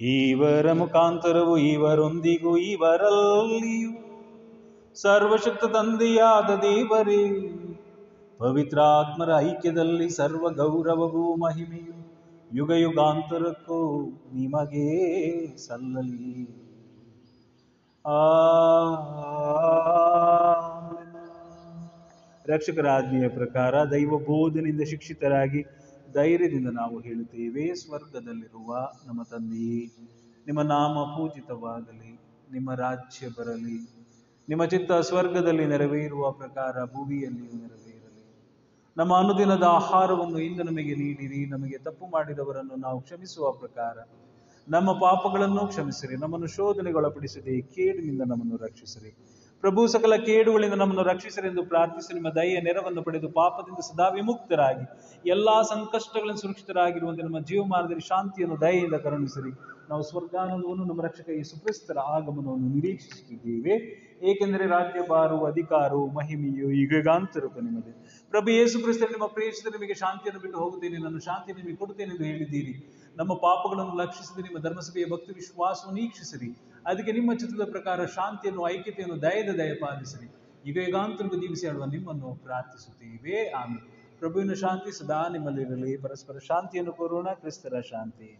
ಈವರ 0.00 0.72
ಮುಖಾಂತರವು 0.72 1.54
ಇವರೊಂದಿಗೂ 1.72 2.52
ಇವರಲ್ಲಿಯೂ 2.72 3.92
ಸರ್ವಶಕ್ತ 4.96 5.64
ತಂದೆಯಾದ 5.64 6.50
ದೇವರೇ 6.60 7.22
ಪವಿತ್ರಾತ್ಮರ 8.40 9.30
ಐಕ್ಯದಲ್ಲಿ 9.38 10.08
ಸರ್ವ 10.10 10.50
ಗೌರವವೂ 10.54 11.36
ಮಹಿಮೆಯು 11.36 11.94
ಯುಗ 12.50 12.72
ಯುಗಾಂತರಕ್ಕೂ 12.76 13.78
ನಿಮಗೆ 14.32 14.86
ಸಲ್ಲಲಿ. 15.56 16.34
ರಕ್ಷಕರ 22.44 22.86
ಆಜ್ಞೆಯ 22.88 23.28
ಪ್ರಕಾರ 23.28 23.84
ದೈವ 23.84 24.18
ಬೋಧನೆಯಿಂದ 24.18 24.80
ಶಿಕ್ಷಿತರಾಗಿ 24.82 25.60
ಧೈರ್ಯದಿಂದ 26.14 26.70
ನಾವು 26.72 26.96
ಹೇಳುತ್ತೇವೆ 27.00 27.74
ಸ್ವರ್ಗದಲ್ಲಿರುವ 27.74 28.70
ನಮ್ಮ 29.06 29.22
ತಂದೆಯೇ 29.22 29.82
ನಿಮ್ಮ 30.46 30.62
ನಾಮ 30.68 31.04
ಪೂಜಿತವಾಗಲಿ 31.16 32.12
ನಿಮ್ಮ 32.52 32.74
ರಾಜ್ಯ 32.74 33.28
ಬರಲಿ 33.28 33.78
ನಿಮ್ಮ 34.48 34.64
ಚಿತ್ತ 34.64 34.92
ಸ್ವರ್ಗದಲ್ಲಿ 35.00 35.66
ನೆರವೇರುವ 35.66 36.30
ಪ್ರಕಾರ 36.32 36.84
ಭೂಮಿಯಲ್ಲಿಯೂ 36.84 37.56
ನೆರವೇರಲಿ 37.56 37.87
ನಮ್ಮ 38.98 39.16
ಅನುದಿನದ 39.16 39.62
ಆಹಾರವನ್ನು 39.62 40.38
ಇಂದು 40.38 40.62
ನಮಗೆ 40.62 40.94
ನೀಡಿರಿ 40.94 41.46
ನಮಗೆ 41.46 41.78
ತಪ್ಪು 41.78 42.06
ಮಾಡಿದವರನ್ನು 42.06 42.76
ನಾವು 42.76 43.00
ಕ್ಷಮಿಸುವ 43.00 43.52
ಪ್ರಕಾರ. 43.52 43.98
ನಮ್ಮ 44.68 44.92
ಪಾಪಗಳನ್ನು 44.92 45.66
ಕ್ಷಮಿಸಿರಿ, 45.66 46.16
ನಮ್ಮನ್ನು 46.16 46.46
ಶೋಧನೆಗೊಳಪಡಿಸಿರಿ, 46.46 47.62
ಕೇಡಿನಿಂದ 47.62 48.20
ನಮ್ಮನ್ನು 48.20 48.56
ರಕ್ಷಿಸಿರಿ. 48.56 49.10
ಪ್ರಭು, 49.60 49.86
ಸಕಲ 49.86 50.16
ಕೇಡುಗಳಿಂದ 50.16 50.74
ನಮ್ಮನ್ನು 50.74 51.02
ರಕ್ಷಿಸಿರಿ 51.02 51.48
ಎಂದು 51.48 51.64
ಪ್ರಾರ್ಥಿಸಿ, 51.64 52.14
ನಿಮ್ಮ 52.14 52.28
ದಯೆಯ 52.28 52.60
ನೆರವನ್ನು 52.60 53.02
ಪಡೆದು 53.02 53.28
ಪಾಪದಿಂದ 53.28 53.78
ಸದಾ 53.78 54.08
ವಿಮುಕ್ತರಾಗಿ, 54.08 54.84
ಎಲ್ಲಾ 55.28 55.62
ಸಂಕಷ್ಟಗಳನ್ನು 55.62 56.40
ಸುರಕ್ಷಿತರಾಗಿರುವಂತೆ 56.40 57.22
ನಮ್ಮ 57.22 57.40
ಜೀವಮಾನದಲ್ಲಿ 57.40 58.06
ಶಾಂತಿಯನ್ನು, 58.08 58.60
ದಯೆಯಿಂದ 58.60 58.94
ಕರುಣಿಸಿರಿ. 58.94 59.77
ನಾವು 59.88 60.02
ಸ್ವರ್ಗಾನಂದವನ್ನು 60.02 60.84
ನಮ್ಮ 60.84 61.02
ರಕ್ಷಕ 61.02 61.28
ಈ 61.28 61.42
ಸುಪ್ರಸ್ತರ 61.42 61.98
ಆಗಮನವನ್ನು 61.98 62.68
ನಿರೀಕ್ಷಿಸುತ್ತಿದ್ದೇವೆ. 62.68 63.74
ಏಕೆಂದರೆ 64.22 64.66
ರಾಜ್ಯಭಾರವು 64.66 65.46
ಅಧಿಕಾರವು 65.46 66.06
ಮಹಿಮೆಯು 66.06 66.70
ಯುಗಾಂತರಕ್ಕೂ 66.70 67.60
ನಿಮಗೆ. 67.60 67.92
ಪ್ರಭು 68.30 68.50
ಯೇಸು 68.50 68.78
ಕ್ರಿಸ್ತ 68.78 69.02
ನಿಮ್ಮ 69.02 69.26
ಪ್ರೇಷಿತ 69.26 69.66
ನಿಮಗೆ 69.66 69.94
ಶಾಂತಿಯನ್ನು 69.94 70.40
ಬಿಟ್ಟು 70.40 70.58
ಹೋಗುತ್ತೇನೆ 70.58 70.98
ನಾನು 70.98 71.18
ಶಾಂತಿ 71.18 71.52
ನಿಮಗೆ 71.52 71.76
ಕೊಡುತ್ತೇನೆ 71.76 72.14
ಎಂದು 72.14 72.24
ಹೇಳಿದ್ದೀರಿ. 72.24 73.04
ನಮ್ಮ 73.16 73.34
ಪಾಪಗಳನ್ನು 73.34 73.96
ಲಕ್ಷಿಸದೆ 73.96 74.42
ನಿಮ್ಮ 74.42 74.58
ಧರ್ಮಸಭೆಯ 74.58 75.06
ಭಕ್ತಿ 75.06 75.32
ವಿಶ್ವಾಸವನ್ನು 75.32 76.02
ವೀಕ್ಷಿಸಿರಿ 76.02 76.56
ಅದಕ್ಕೆ 76.86 77.12
ನಿಮ್ಮ 77.12 77.34
ಚಿತ್ರದ 77.34 77.70
ಪ್ರಕಾರ 77.70 78.04
ಶಾಂತಿಯನ್ನು, 78.04 78.68
ಐಕ್ಯತೆಯನ್ನು, 78.68 79.22
ದಯದ 79.22 79.54
ದಯ 79.56 79.74
ಪಾಲಿಸಿರಿ. 79.74 80.28
ಈಗ 80.70 80.78
ದೀವಿಸಿ 80.78 81.40
ಜೀವಿಸಿ 81.40 81.66
ಆಡುವ 81.66 81.84
ನಿಮ್ಮನ್ನು 81.84 82.34
ಪ್ರಾರ್ಥಿಸುತ್ತೇವೆ. 82.34 83.50
ಆಮೇಲೆ 83.50 84.16
ಪ್ರಭುವಿನ 84.18 84.52
ಶಾಂತಿ 84.52 84.98
ಸದಾ 84.98 85.28
ನಿಮ್ಮಲ್ಲಿರಲಿ. 85.28 85.96
ಪರಸ್ಪರ 85.96 86.38
ಶಾಂತಿಯನ್ನು 86.38 86.92
ಕೋರೋಣ, 86.92 87.28
ಕ್ರಿಸ್ತರ 87.32 87.80
ಶಾಂತಿ. 87.80 88.38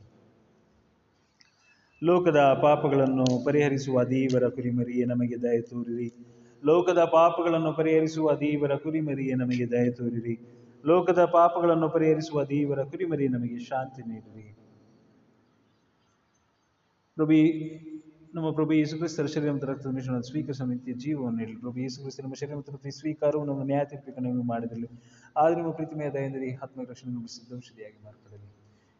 ಲೋಕದ 2.02 2.36
ಪಾಪಗಳನ್ನು 2.36 3.44
ಪರಿಹರಿಸುವ 3.44 4.04
ದೇವರ 4.04 4.48
ಕುರಿಮರಿಯೇ 4.48 5.04
ನಮಗೆ 5.04 5.42
ದಯ 5.42 5.60
ತೋರಿರಿ. 5.60 6.08
ಲೋಕದ 6.64 7.04
ಪಾಪಗಳನ್ನು 7.04 7.72
ಪರಿಹರಿಸುವ 7.72 8.34
ದೇವರ 8.34 8.76
ಕುರಿಮರಿಯೇ 8.76 9.34
ನಮಗೆ 9.34 9.70
ದಯ 9.70 9.90
ತೋರಿರಿ. 9.90 10.34
ಲೋಕದ 10.84 11.24
ಪಾಪಗಳನ್ನು 11.24 11.88
ಪರಿಹರಿಸುವ 11.90 12.44
ದೇವರ 12.44 12.84
ಕುರಿಮರಿ 12.84 13.28
ನಮಗೆ 13.28 13.58
ಶಾಂತಿ 13.58 14.02
ನೀಡಿರಿ. 14.02 14.56
ಪ್ರಭು 17.16 17.38
ನಮ್ಮ 18.34 18.50
ಪ್ರಭು 18.50 18.72
ಯೇಸು 18.72 18.96
ಕ್ರಿಸ್ತರ 18.96 19.26
ಶರೀರ 19.26 19.52
ಮತ್ತು 19.52 19.66
ರಕ್ತದ 19.66 19.90
ಮಿಶ್ರಣ 19.94 20.20
ಸ್ವೀಕರಿಸುವ 20.20 20.66
ನಿತ್ಯ 20.66 20.92
ಜೀವವನ್ನು 20.92 21.38
ನೀಡಲಿ 21.38 21.56
ಪ್ರಭು 21.56 21.78
ಯೇಸು 21.78 22.00
ಕ್ರಿಸ್ತ 22.00 22.20
ನಮ್ಮ 22.20 22.34
ಶರೀರ 22.34 22.56
ಮತ್ತು 22.56 22.72
ರಕ್ತ 22.72 22.86
ಸ್ವೀಕಾರವು 22.86 23.44
ನಮ್ಮ 23.44 23.62
ನ್ಯಾಯ 23.62 23.84
ತೀರ್ಪಿಗೆ 23.84 24.20
ನಮಗೆ 24.20 24.46
ಮಾಡಿರಲಿ. 24.48 24.88
ಆದರೆ 25.36 25.54
ನಿಮ್ಮ 25.54 25.70
ಪ್ರೀತಿಮೆಯ 25.70 26.10
ದಯೆಂದರೆ 26.10 26.54
ಆತ್ಮ 26.54 26.80
ರಕ್ಷಣೆ 26.82 27.28
ಸಿದ್ಧೌಷಧಿಯಾಗಿ 27.28 28.04
ಮಾರ್ಪಡಲಿ. 28.04 28.57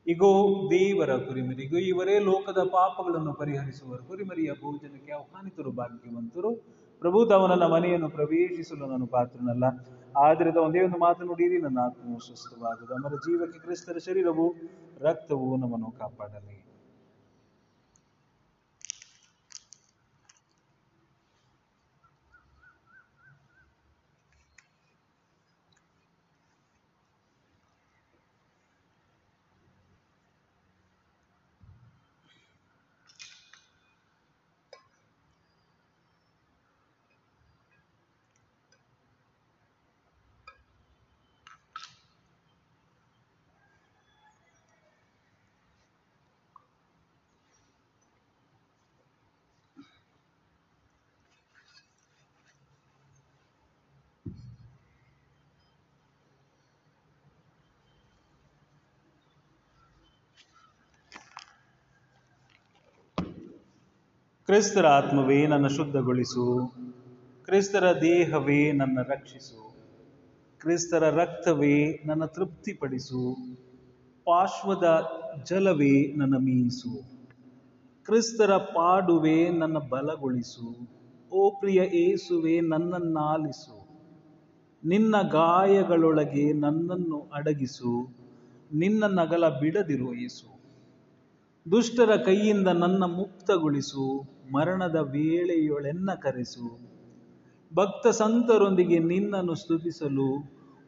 ಇಗೋ, 0.08 0.66
ದೇವರ 0.70 1.16
ಕುರಿಮರಿಗೂ, 1.16 1.76
ಇವರೇ 1.76 2.18
ಲೋಕದ 2.18 2.58
ಪಾಪಗಳನ್ನು 2.62 3.34
ಪರಿಹರಿಸುವರು. 3.34 4.04
ಕುರಿಮರಿಯ 4.04 4.52
ಭೋಜನಕ್ಕೆ 4.52 5.12
ಆಹ್ವಾನಿತರು, 5.12 5.70
ಭಾಗ್ಯವಂತರು. 5.70 6.54
ಪ್ರಭು 7.00 7.26
ತವನನ್ನ 7.26 7.62
ಮನೆಯನ್ನು 7.62 8.10
ಪ್ರವೇಶಿಸಲು 8.10 8.86
ನಾನು 8.86 9.06
ಪಾತ್ರನಲ್ಲ. 9.06 9.64
ಆದರೆ 10.16 10.58
ಒಂದೇ 10.58 10.80
ಒಂದು 10.82 10.98
ಮಾತು 10.98 11.24
ನುಡಿಯಿರಿ 11.24 11.62
ನನ್ನ 11.62 11.78
ಆತ್ಮವು 11.78 12.18
ಸ್ವಸ್ಥವಾಗುವುದು 12.18 12.94
ಅಮರ 12.94 13.14
ಜೀವಕ್ಕೆ 13.14 13.58
ಕ್ರಿಸ್ತರ 13.58 13.98
ಶರೀರವು, 13.98 14.54
ರಕ್ತವು 15.00 15.56
ನಮ್ಮನ್ನು 15.56 15.90
ಕಾಪಾಡಲಿ. 15.90 16.67
ಕ್ರಿಸ್ತರ 64.48 64.86
ಆತ್ಮವೇ 64.86 65.46
ನನ್ನ 65.46 65.66
ಶುದ್ಧಗೊಳಿಸು. 65.66 66.72
ಕ್ರಿಸ್ತರ 67.44 67.92
ದೇಹವೇ 68.00 68.72
ನನ್ನ 68.72 68.98
ರಕ್ಷಿಸು. 69.02 69.76
ಕ್ರಿಸ್ತರ 70.60 71.10
ರಕ್ತವೇ 71.10 72.02
ನನ್ನ 72.06 72.24
ತೃಪ್ತಿಪಡಿಸು. 72.24 73.36
ಪಾರ್ಶ್ವದ 74.24 75.06
ಜಲವೇ 75.44 76.12
ನನ್ನ 76.16 76.36
ಮೀಸು. 76.36 77.02
ಕ್ರಿಸ್ತರ 78.04 78.56
ಪಾಡುವೆ 78.56 79.48
ನನ್ನ 79.48 79.78
ಬಲಗೊಳಿಸು. 79.78 80.88
ಓ 81.32 81.50
ಪ್ರಿಯ 81.50 81.78
ಏಸುವೆ, 81.78 82.60
ನನ್ನನ್ನಾಲಿಸು. 82.60 83.88
ನಿನ್ನ 84.84 85.14
ಗಾಯಗಳೊಳಗೆ 85.22 86.52
ನನ್ನನ್ನು 86.52 87.30
ಅಡಗಿಸು. 87.34 88.16
ನಿನ್ನ 88.74 89.04
ನಗಲ 89.04 89.48
ಬಿಡದಿರು 89.48 90.14
ಏಸು. 90.14 90.58
ದುಷ್ಟರ 91.70 92.16
ಕೈಯಿಂದ 92.16 92.68
ನನ್ನ 92.68 93.04
ಮುಕ್ತಗೊಳಿಸು. 93.04 94.37
ಮರಣದ 94.52 94.96
ವೇಳೆಯೊಳೆನ್ನ 94.96 96.10
ಕರೆಸು. 96.14 96.88
ಭಕ್ತ 97.74 98.06
ಸಂತರೊಂದಿಗೆ 98.06 98.98
ನಿನ್ನನ್ನು 98.98 99.54
ಸ್ತುತಿಸಲು 99.54 100.36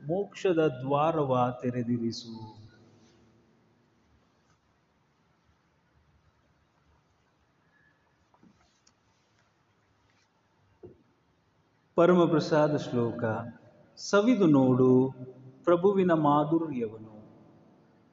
ಮೋಕ್ಷದ 0.07 0.67
ದ್ವಾರವ 0.69 1.59
ತೆರೆದಿರಿಸು. 1.63 2.61
ಪರಮಪ್ರಸಾದ 11.95 12.77
ಶ್ಲೋಕ. 12.77 13.25
ಸವಿದು 13.97 14.47
ನೋಡು 14.47 15.15
ಪ್ರಭುವಿನ 15.65 16.13
ಮಾಧುರ್ಯವನು. 16.13 17.21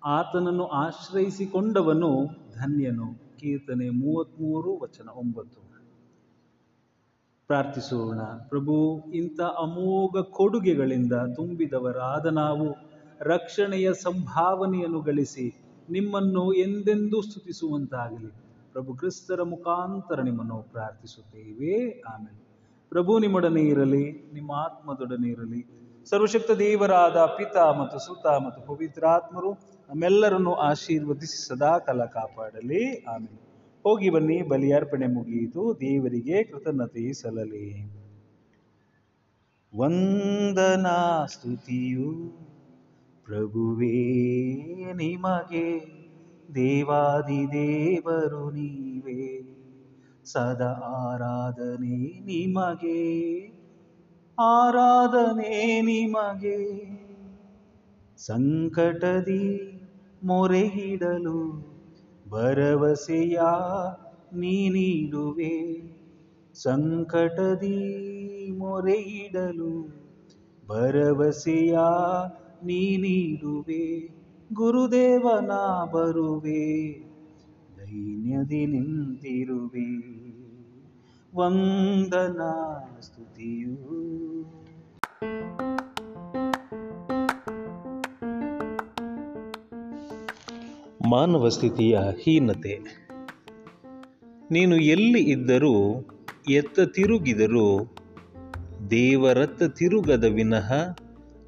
ಆತನನ್ನು 0.03 0.67
ಆಶ್ರಯಿಸಿಕೊಂಡವನು 0.67 2.25
ಧನ್ಯನು. 2.53 3.26
ಕೀರ್ತನೆ 3.39 3.89
ಮೂವತ್ತ್ಮೂರು 3.89 4.80
ವಚನ 4.80 5.10
ಒಂಬತ್ತು. 5.10 5.67
ಪ್ರಾರ್ಥಿಸೋಣ. 7.47 8.21
ಪ್ರಭು, 8.21 9.00
ಇಂಥ 9.13 9.41
ಅಮೋಘ 9.41 10.17
ಕೊಡುಗೆಗಳಿಂದ 10.21 11.13
ತುಂಬಿದವರಾದ 11.36 12.26
ನಾವು 12.26 12.67
ರಕ್ಷಣೆಯ 13.21 13.93
ಸಂಭಾವನೆಯನ್ನು 13.93 15.02
ಗಳಿಸಿ 15.02 15.45
ನಿಮ್ಮನ್ನು 15.89 16.54
ಎಂದೆಂದೂ 16.54 17.21
ಸ್ತುತಿಸುವಂತಾಗಲಿ. 17.21 18.32
ಪ್ರಭು 18.71 18.93
ಕ್ರಿಸ್ತರ 18.93 19.43
ಮುಖಾಂತರ 19.43 20.21
ನಿಮ್ಮನ್ನು 20.21 20.62
ಪ್ರಾರ್ಥಿಸುತ್ತೇವೆ. 20.62 22.02
ಆಮೇಲೆ 22.02 22.47
ಪ್ರಭು 22.89 23.19
ನಿಮ್ಮೊಡನೆ 23.19 23.62
ಇರಲಿ, 23.62 24.32
ನಿಮ್ಮ 24.34 24.52
ಆತ್ಮದೊಡನೆ 24.52 25.30
ಇರಲಿ. 25.30 25.62
ಸರ್ವಶಕ್ತ 26.10 26.52
ದೇವರಾದ 26.52 27.17
ಪಿತ 27.26 27.58
ಮತ್ತು 27.58 28.00
ಸುತ 28.00 28.28
ಮತ್ತು 28.28 28.67
ಪವಿತ್ರಾತ್ಮರು 28.67 29.76
ನಮ್ಮೆಲ್ಲರನ್ನು 29.89 30.54
ಆಶೀರ್ವದಿಸಿ 30.54 31.47
ಸದಾ 31.47 31.78
ಕಾಲ 31.80 32.06
ಕಾಪಾಡಲಿ. 32.06 33.04
ಆಮೇಲೆ 33.04 33.47
ಹೋಗಿ 33.84 34.10
ಬನ್ನಿ 34.10 34.41
ಬಲಿಯರ್ಪಣೆ 34.41 35.08
ಮುಗಿಯಿತು. 35.08 35.78
ದೇವರಿಗೆ 35.80 36.43
ಕೃತಜ್ಞತೆ 36.43 37.13
ಸಲ್ಲಲಿ. 37.13 37.84
ವಂದನಾ 39.78 41.26
ಸ್ತುತಿಯು. 41.26 42.13
ಪ್ರಭುವೇ 43.26 44.54
ನಿಮಗೆ 44.93 45.97
ದೇವಾದಿ 46.56 47.47
ದೇವರು 47.52 48.52
ನೀವೇ. 48.52 49.58
ಸದಾ 50.26 50.71
ಆರಾಧನೆ 50.86 52.19
ನಿಮಗೆ 52.19 53.38
ಆರಾಧನೆ 54.39 55.82
ನಿಮಗೆ. 55.82 56.88
ಸಂಕಟದಿ 58.17 59.76
ಮೊರೆಯಿಡಲು 60.27 61.67
ಭರವಸೆಯ 62.29 63.39
ನೀ 64.33 64.69
ನೀಡುವೆ. 64.69 65.81
ಸಂಕಟದಿ 66.53 67.77
ಮೊರೆಯಿಡಲು 68.57 69.85
ಭರವಸೆಯ 70.69 71.77
ನೀ 72.63 72.97
ನೀಡುವೆ. 72.97 74.09
ಗುರುದೇವನ 74.53 75.51
ಬರುವೆ, 75.91 76.99
ದೈನ್ಯದಿ 77.77 78.65
ನಿಂತಿರುವೆ. 78.65 79.89
ವಂದನಾ 81.35 82.53
ಸ್ತುತಿಯು. 83.01 83.97
ಮಾನವ 91.10 91.50
ಸ್ಥಿತಿಯ 91.50 92.00
ಹೀನತೆ. 92.24 92.80
ನೀನು 94.52 94.78
ಎಲ್ಲಿ 94.78 95.20
ಇದ್ದರೂ, 95.20 96.08
ಎತ್ತ 96.50 96.80
ತಿರುಗಿದರೂ, 96.80 97.96
ದೇವರತ್ತ 98.91 99.63
ತಿರುಗದ 99.63 100.24
ವಿನಃ 100.24 100.74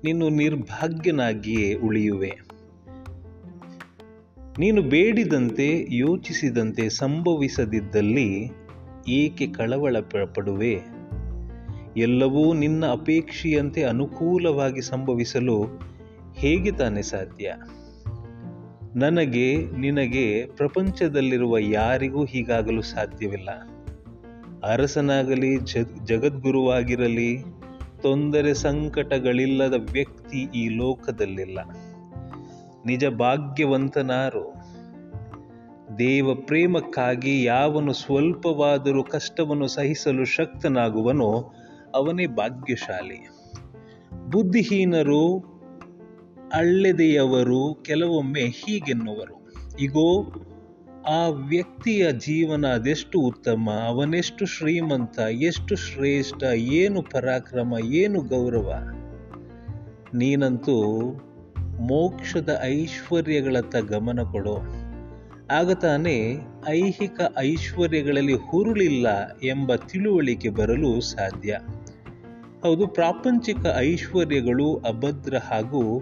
ನೀನು 0.03 0.29
ನಿರ್ಭಾಗ್ಯನಾಗಿಯೇ 0.29 1.73
ಉಳಿಯುವೆ. 1.73 2.31
ನೀನು 4.59 4.81
ಬೇಡಿದಂತೆ, 4.81 5.85
ಯೋಚಿಸಿದಂತೆ 5.89 6.89
ಸಂಭವಿಸದಿದ್ದಲ್ಲಿ 6.89 8.51
ಏಕೆ 9.07 9.47
ಕಳವಳ 9.47 9.99
ಪಡುವೆ 10.33 10.81
ಎಲ್ಲವೂ 11.97 12.53
ನಿನ್ನ 12.53 12.85
ಅಪೇಕ್ಷೆಯಂತೆ 12.85 13.83
ಅನುಕೂಲವಾಗಿ 13.83 14.81
ಸಂಭವಿಸಲು 14.81 15.63
ಹೇಗೆ 16.33 16.71
ತಾನೇ 16.71 17.01
ಸಾಧ್ಯ? 17.01 17.53
ನನಗೆ, 18.95 19.55
ನಿನಗೆ 19.77 20.45
ಪ್ರಪಂಚದಲ್ಲಿರುವ 20.45 21.57
ಯಾರಿಗೂ 21.57 22.25
ಹೀಗಾಗಲು 22.25 22.81
ಸಾಧ್ಯವಿಲ್ಲ. 22.81 23.49
ಅರಸನಾಗಲಿ, 24.63 25.57
ಜಗ್, 25.57 26.05
ಜಗದ್ಗುರುವಾಗಿರಲಿ, 26.05 27.37
ತೊಂದರೆ 28.01 28.53
ಸಂಕಟಗಳಿಲ್ಲದ 28.53 29.73
ವ್ಯಕ್ತಿ 29.91 30.37
ಈ 30.37 30.69
ಲೋಕದಲ್ಲಿಲ್ಲ. 30.69 31.59
ನಿಜ 32.85 33.05
ಭಾಗ್ಯವಂತನಾರು. 33.05 34.53
ದೇವ 35.99 36.35
ಪ್ರೇಮಕ್ಕಾಗಿ 36.35 37.43
ಯಾವನು 37.43 37.93
ಸ್ವಲ್ಪವಾದರೂ 37.93 39.03
ಕಷ್ಟವನ್ನು 39.03 39.67
ಸಹಿಸಲು 39.67 40.25
ಶಕ್ತನಾಗುವನೋ 40.25 41.53
ಅವನೇ 41.95 42.27
ಭಾಗ್ಯಶಾಲಿ. 42.27 43.29
ಬುದ್ಧಿಹೀನರು 44.29 45.58
ಅಳ್ಳೆದೆಯವರು 46.53 47.83
ಕೆಲವೊಮ್ಮೆ 47.83 48.41
ಹೀಗೆನ್ನುವರು, 48.41 49.51
ಇಗೋ, 49.79 50.33
ಆ 51.07 51.27
ವ್ಯಕ್ತಿಯ 51.27 52.11
ಜೀವನ 52.11 52.67
ಅದೆಷ್ಟು 52.67 53.19
ಉತ್ತಮ, 53.19 53.69
ಅವನೆಷ್ಟು 53.87 54.45
ಶ್ರೀಮಂತ, 54.45 55.19
ಎಷ್ಟು 55.19 55.75
ಶ್ರೇಷ್ಠ, 55.75 56.43
ಏನು 56.53 57.01
ಪರಾಕ್ರಮ, 57.01 57.73
ಏನು 57.83 58.21
ಗೌರವ? 58.21 58.73
ನೀನಂತೂ 60.13 61.03
ಮೋಕ್ಷದ 61.79 62.59
ಐಶ್ವರ್ಯಗಳತ್ತ 62.61 63.75
ಗಮನ 63.75 64.19
ಕೊಡು. 64.21 64.57
ಆಗ 65.51 65.71
ತಾನೇ 65.71 66.37
ಐಹಿಕ 66.67 67.21
ಐಶ್ವರ್ಯಗಳಲ್ಲಿ 67.37 68.33
ಹುರುಳಿಲ್ಲ 68.33 69.07
ಎಂಬ 69.43 69.75
ತಿಳುವಳಿಕೆ 69.75 70.49
ಬರಲು 70.49 71.01
ಸಾಧ್ಯ. 71.01 71.59
ಹೌದು, 72.63 72.87
ಪ್ರಾಪಂಚಿಕ 72.87 73.65
ಐಶ್ವರ್ಯಗಳು 73.77 74.75
ಅಭದ್ರ 74.75 75.37
ಹಾಗೂ 75.37 76.01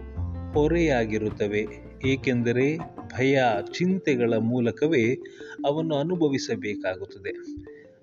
ಹೊರೆಯಾಗಿರುತ್ತವೆ 0.54 1.68
ಏಕೆಂದರೆ 2.06 2.78
ಭಯ 3.18 3.42
ಚಿಂತೆಗಳ 3.72 4.34
ಮೂಲಕವೇ 4.34 5.18
ಅವನ್ನು 5.66 5.96
ಅನುಭವಿಸಬೇಕಾಗುತ್ತದೆ. 5.96 7.32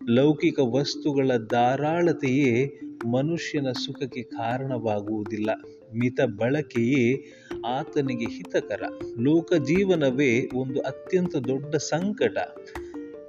ಲೌಕಿಕ 0.09 0.59
ವಸ್ತುಗಳ 0.59 1.31
ಧಾರಾಳತೆಯೇ 1.51 2.81
ಮನುಷ್ಯನ 3.07 3.73
ಸುಖಕ್ಕೆ 3.73 4.23
ಕಾರಣವಾಗುವುದಿಲ್ಲ. 4.23 5.51
ಮಿತ 5.95 6.21
ಬಳಕೆಯೇ 6.37 7.25
ಆತನಿಗೆ 7.67 8.25
ಹಿತಕರ. 8.25 8.83
ಲೋಕ 9.21 9.55
ಜೀವನವೇ 9.55 10.49
ಒಂದು 10.55 10.81
ಅತ್ಯಂತ 10.81 11.37
ದೊಡ್ಡ 11.37 11.75
ಸಂಕಟ. 11.75 12.39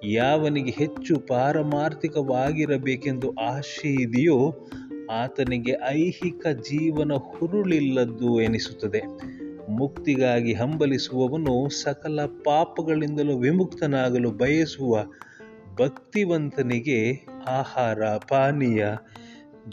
ಯಾವನಿಗೆ 0.04 0.72
ಹೆಚ್ಚು 0.72 1.20
ಪಾರಮಾರ್ಥಿಕವಾಗಿರಬೇಕೆಂದು 1.20 3.34
ಆಶೆ 3.34 4.02
ಇದೆಯೋ 4.02 4.70
ಆತನಿಗೆ 5.12 5.74
ಐಹಿಕ 5.90 6.48
ಜೀವನ 6.48 7.12
ಹುರುಳಿಲ್ಲದ್ದು 7.14 8.42
ಎನಿಸುತ್ತದೆ. 8.42 9.02
ಮುಕ್ತಿಗಾಗಿ 9.70 10.54
ಹಂಬಲಿಸುವವನು 10.54 11.70
ಸಕಲ 11.70 12.26
ಪಾಪಗಳಿಂದಲೂ 12.26 13.38
ವಿಮುಕ್ತನಾಗಲು 13.38 14.32
ಬಯಸುವ 14.32 15.04
ಭಕ್ತಿವಂತನಿಗೆ 15.80 17.26
ಆಹಾರ, 17.48 18.04
ಪಾನೀಯ, 18.06 18.88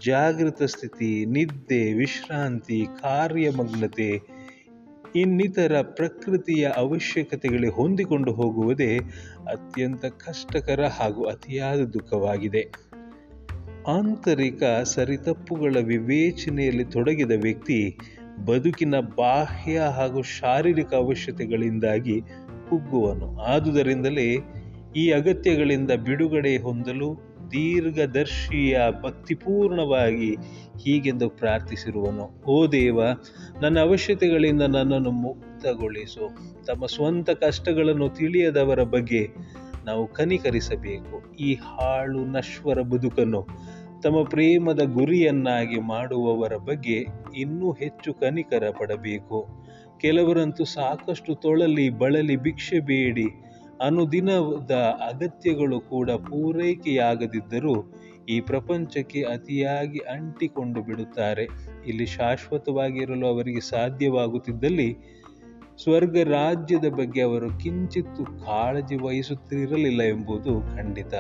ಜಾಗೃತ 0.05 0.62
ಸ್ಥಿತಿ, 0.62 1.27
ನಿದ್ದೆ, 1.27 1.92
ವಿಶ್ರಾಂತಿ, 1.92 2.87
ಕಾರ್ಯಮಗ್ನತೆ, 3.03 4.21
ಇನ್ನಿತರ 5.16 5.81
ಪ್ರಕೃತಿಯ 5.83 6.71
ಅವಶ್ಯಕತೆಗಳಿಗೆ 6.77 7.73
ಹೊಂದಿಕೊಂಡು 7.73 8.33
ಹೋಗುವುದೇ 8.33 8.99
ಅತ್ಯಂತ 9.49 10.05
ಕಷ್ಟಕರ 10.05 10.87
ಹಾಗೂ 10.87 11.25
ಅತಿಯಾದ 11.25 11.79
ದುಃಖವಾಗಿದೆ. 11.79 12.91
ಆಂತರಿಕ 13.88 14.62
ಸರಿತಪ್ಪುಗಳ 14.83 15.77
ವಿವೇಚನೆಯಲ್ಲಿ 15.83 16.85
ತೊಡಗಿದ 16.85 17.31
ವ್ಯಕ್ತಿ 17.42 17.99
ಬದುಕಿನ 18.47 18.95
ಬಾಹ್ಯ 19.01 19.79
ಹಾಗೂ 19.79 20.23
ಶಾರೀರಿಕ 20.23 20.95
ಅವಶ್ಯತೆಗಳಿಂದಾಗಿ 20.95 22.21
ಕುಗ್ಗುವನು. 22.71 23.40
ಆದುದರಿಂದಲೇ 23.40 24.38
ಈ 24.97 25.11
ಅಗತ್ಯಗಳಿಂದ 25.11 25.90
ಬಿಡುಗಡೆ 25.90 26.57
ಹೊಂದಲು 26.57 27.33
ದೀರ್ಘದರ್ಶಿಯ 27.53 28.79
ಭಕ್ತಿಪೂರ್ಣವಾಗಿ 29.03 30.35
ಹೀಗೆಂದು 30.85 31.29
ಪ್ರಾರ್ಥಿಸಿರುವನು. 31.29 32.42
ಓ 32.47 32.66
ದೇವ, 32.66 33.03
ನನ್ನ 33.62 33.81
ಅವಶ್ಯತೆಗಳಿಂದ 33.81 34.62
ನನ್ನನ್ನು 34.62 35.11
ಮುಕ್ತಗೊಳಿಸು. 35.11 36.37
ತಮ್ಮ 36.64 36.87
ಸ್ವಂತ 36.87 37.31
ಕಷ್ಟಗಳನ್ನು 37.31 38.09
ತಿಳಿಯದವರ 38.09 38.83
ಬಗ್ಗೆ 38.83 39.29
ನಾವು 39.85 40.07
ಕನಿಕರಿಸಬೇಕು. 40.07 41.37
ಈ 41.37 41.55
ಹಾಳು 41.55 42.25
ನಶ್ವರ 42.25 42.81
ಬದುಕನ್ನು 42.81 43.47
ತಮ್ಮ 44.03 44.25
ಪ್ರೇಮದ 44.25 44.81
ಗುರಿಯನ್ನಾಗಿ 44.81 45.81
ಮಾಡುವವರ 45.81 46.57
ಬಗ್ಗೆ 46.57 47.07
ಇನ್ನೂ 47.37 47.73
ಹೆಚ್ಚು 47.73 48.14
ಕನಿಕರ 48.14 48.71
ಪಡಬೇಕು 48.71 49.49
ಕೆಲವರಂತೂ 50.01 50.64
ಸಾಕಷ್ಟು 50.64 51.35
ತೊಳಲಿ, 51.35 51.90
ಬಳಲಿ, 51.90 52.37
ಭಿಕ್ಷೆ 52.37 52.81
ಬೇಡಿ. 52.81 53.27
ಅನುದಿನದ 53.81 54.71
ಅಗತ್ಯಗಳು 55.09 55.81
ಕೂಡ 55.81 56.11
ಪೂರೈಕೆಯಾಗದಿದ್ದರೂ 56.11 57.92
ಈ 58.29 58.40
ಪ್ರಪಂಚಕ್ಕೆ 58.40 59.23
ಅತಿಯಾಗಿ 59.23 59.99
ಅಂಟಿಕೊಂಡು 59.99 60.83
ಬಿಡುತ್ತಾರೆ. 60.83 61.45
ಇಲ್ಲಿ 61.87 62.07
ಶಾಶ್ವತವಾಗಿರಲು 62.07 63.27
ಅವರಿಗೆ 63.27 63.61
ಸಾಧ್ಯವಾಗುತ್ತಿದ್ದಲ್ಲಿ 63.61 64.97
ಸ್ವರ್ಗ 65.83 66.16
ರಾಜ್ಯದ 66.18 66.88
ಬಗ್ಗೆ 66.88 67.21
ಅವರು 67.21 67.59
ಕಿಂಚಿತ್ತು 67.59 68.25
ಕಾಳಜಿ 68.25 68.97
ವಹಿಸುತ್ತಿರಲಿಲ್ಲ 68.97 70.03
ಎಂಬುದು 70.03 70.77
ಖಂಡಿತ. 70.77 71.14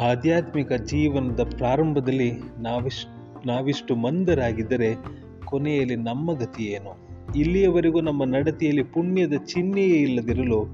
ಆಧ್ಯಾತ್ಮಿಕ 0.00 0.72
ಜೀವನದ 0.72 1.40
ಪ್ರಾರಂಭದಲ್ಲಿ 1.56 2.32
ನಾವಿಷ್ಟು 2.58 3.46
ನಾವಿಷ್ಟು 3.46 3.96
ಮಂದರಾಗಿದ್ದರೆ 3.96 4.94
ಕೊನೆಯಲ್ಲಿ 5.44 5.96
ನಮ್ಮ 5.96 6.32
ಗತಿ 6.32 6.64
ಏನು 6.64 6.98
ಇಲ್ಲಿಯವರೆಗೂ 7.36 8.00
ನಮ್ಮ 8.00 8.24
ನಡತೆಯಲ್ಲಿ 8.24 8.82
ಪುಣ್ಯದ 8.82 9.32
ಚಿಹ್ನೆಯೇ 9.34 9.96
ಇಲ್ಲದಿರಲು 9.96 10.64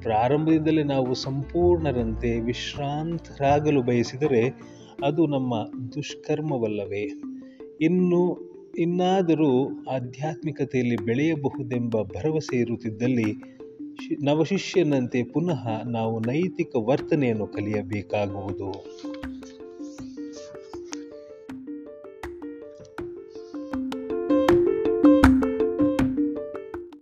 ಪ್ರಾರಂಭದಿಂದಲೇ 0.00 0.82
ನಾವು 0.82 1.14
ಸಂಪೂರ್ಣರಂತೆ 1.14 2.40
ವಿಶ್ರಾಂತರಾಗಲು 2.40 3.82
ಬಯಸಿದರೆ 3.82 4.48
ಅದು 5.04 5.26
ನಮ್ಮ 5.26 5.54
ದುಷ್ಕರ್ಮವಲ್ಲವೇ? 5.92 7.22
ಇನ್ನು 7.80 8.51
ಇನ್ನಾದರೂ 8.78 9.68
ಆಧ್ಯಾತ್ಮಿಕತೆಯಲ್ಲಿ 9.90 10.96
ಬೆಳೆಯಬಹುದೆಂಬ 10.96 12.02
ಭರವಸೆ 12.02 12.56
ಇರುತ್ತಿದ್ದಲ್ಲಿ 12.56 13.34
ನವಶಿಷ್ಯನಂತೆ 14.24 15.22
ಪುನಃ 15.22 15.82
ನಾವು 15.84 16.20
ನೈತಿಕ 16.20 16.76
ವರ್ತನೆಯನ್ನು 16.76 17.46
ಕಲಿಯಬೇಕಾಗುವುದು. 17.46 18.84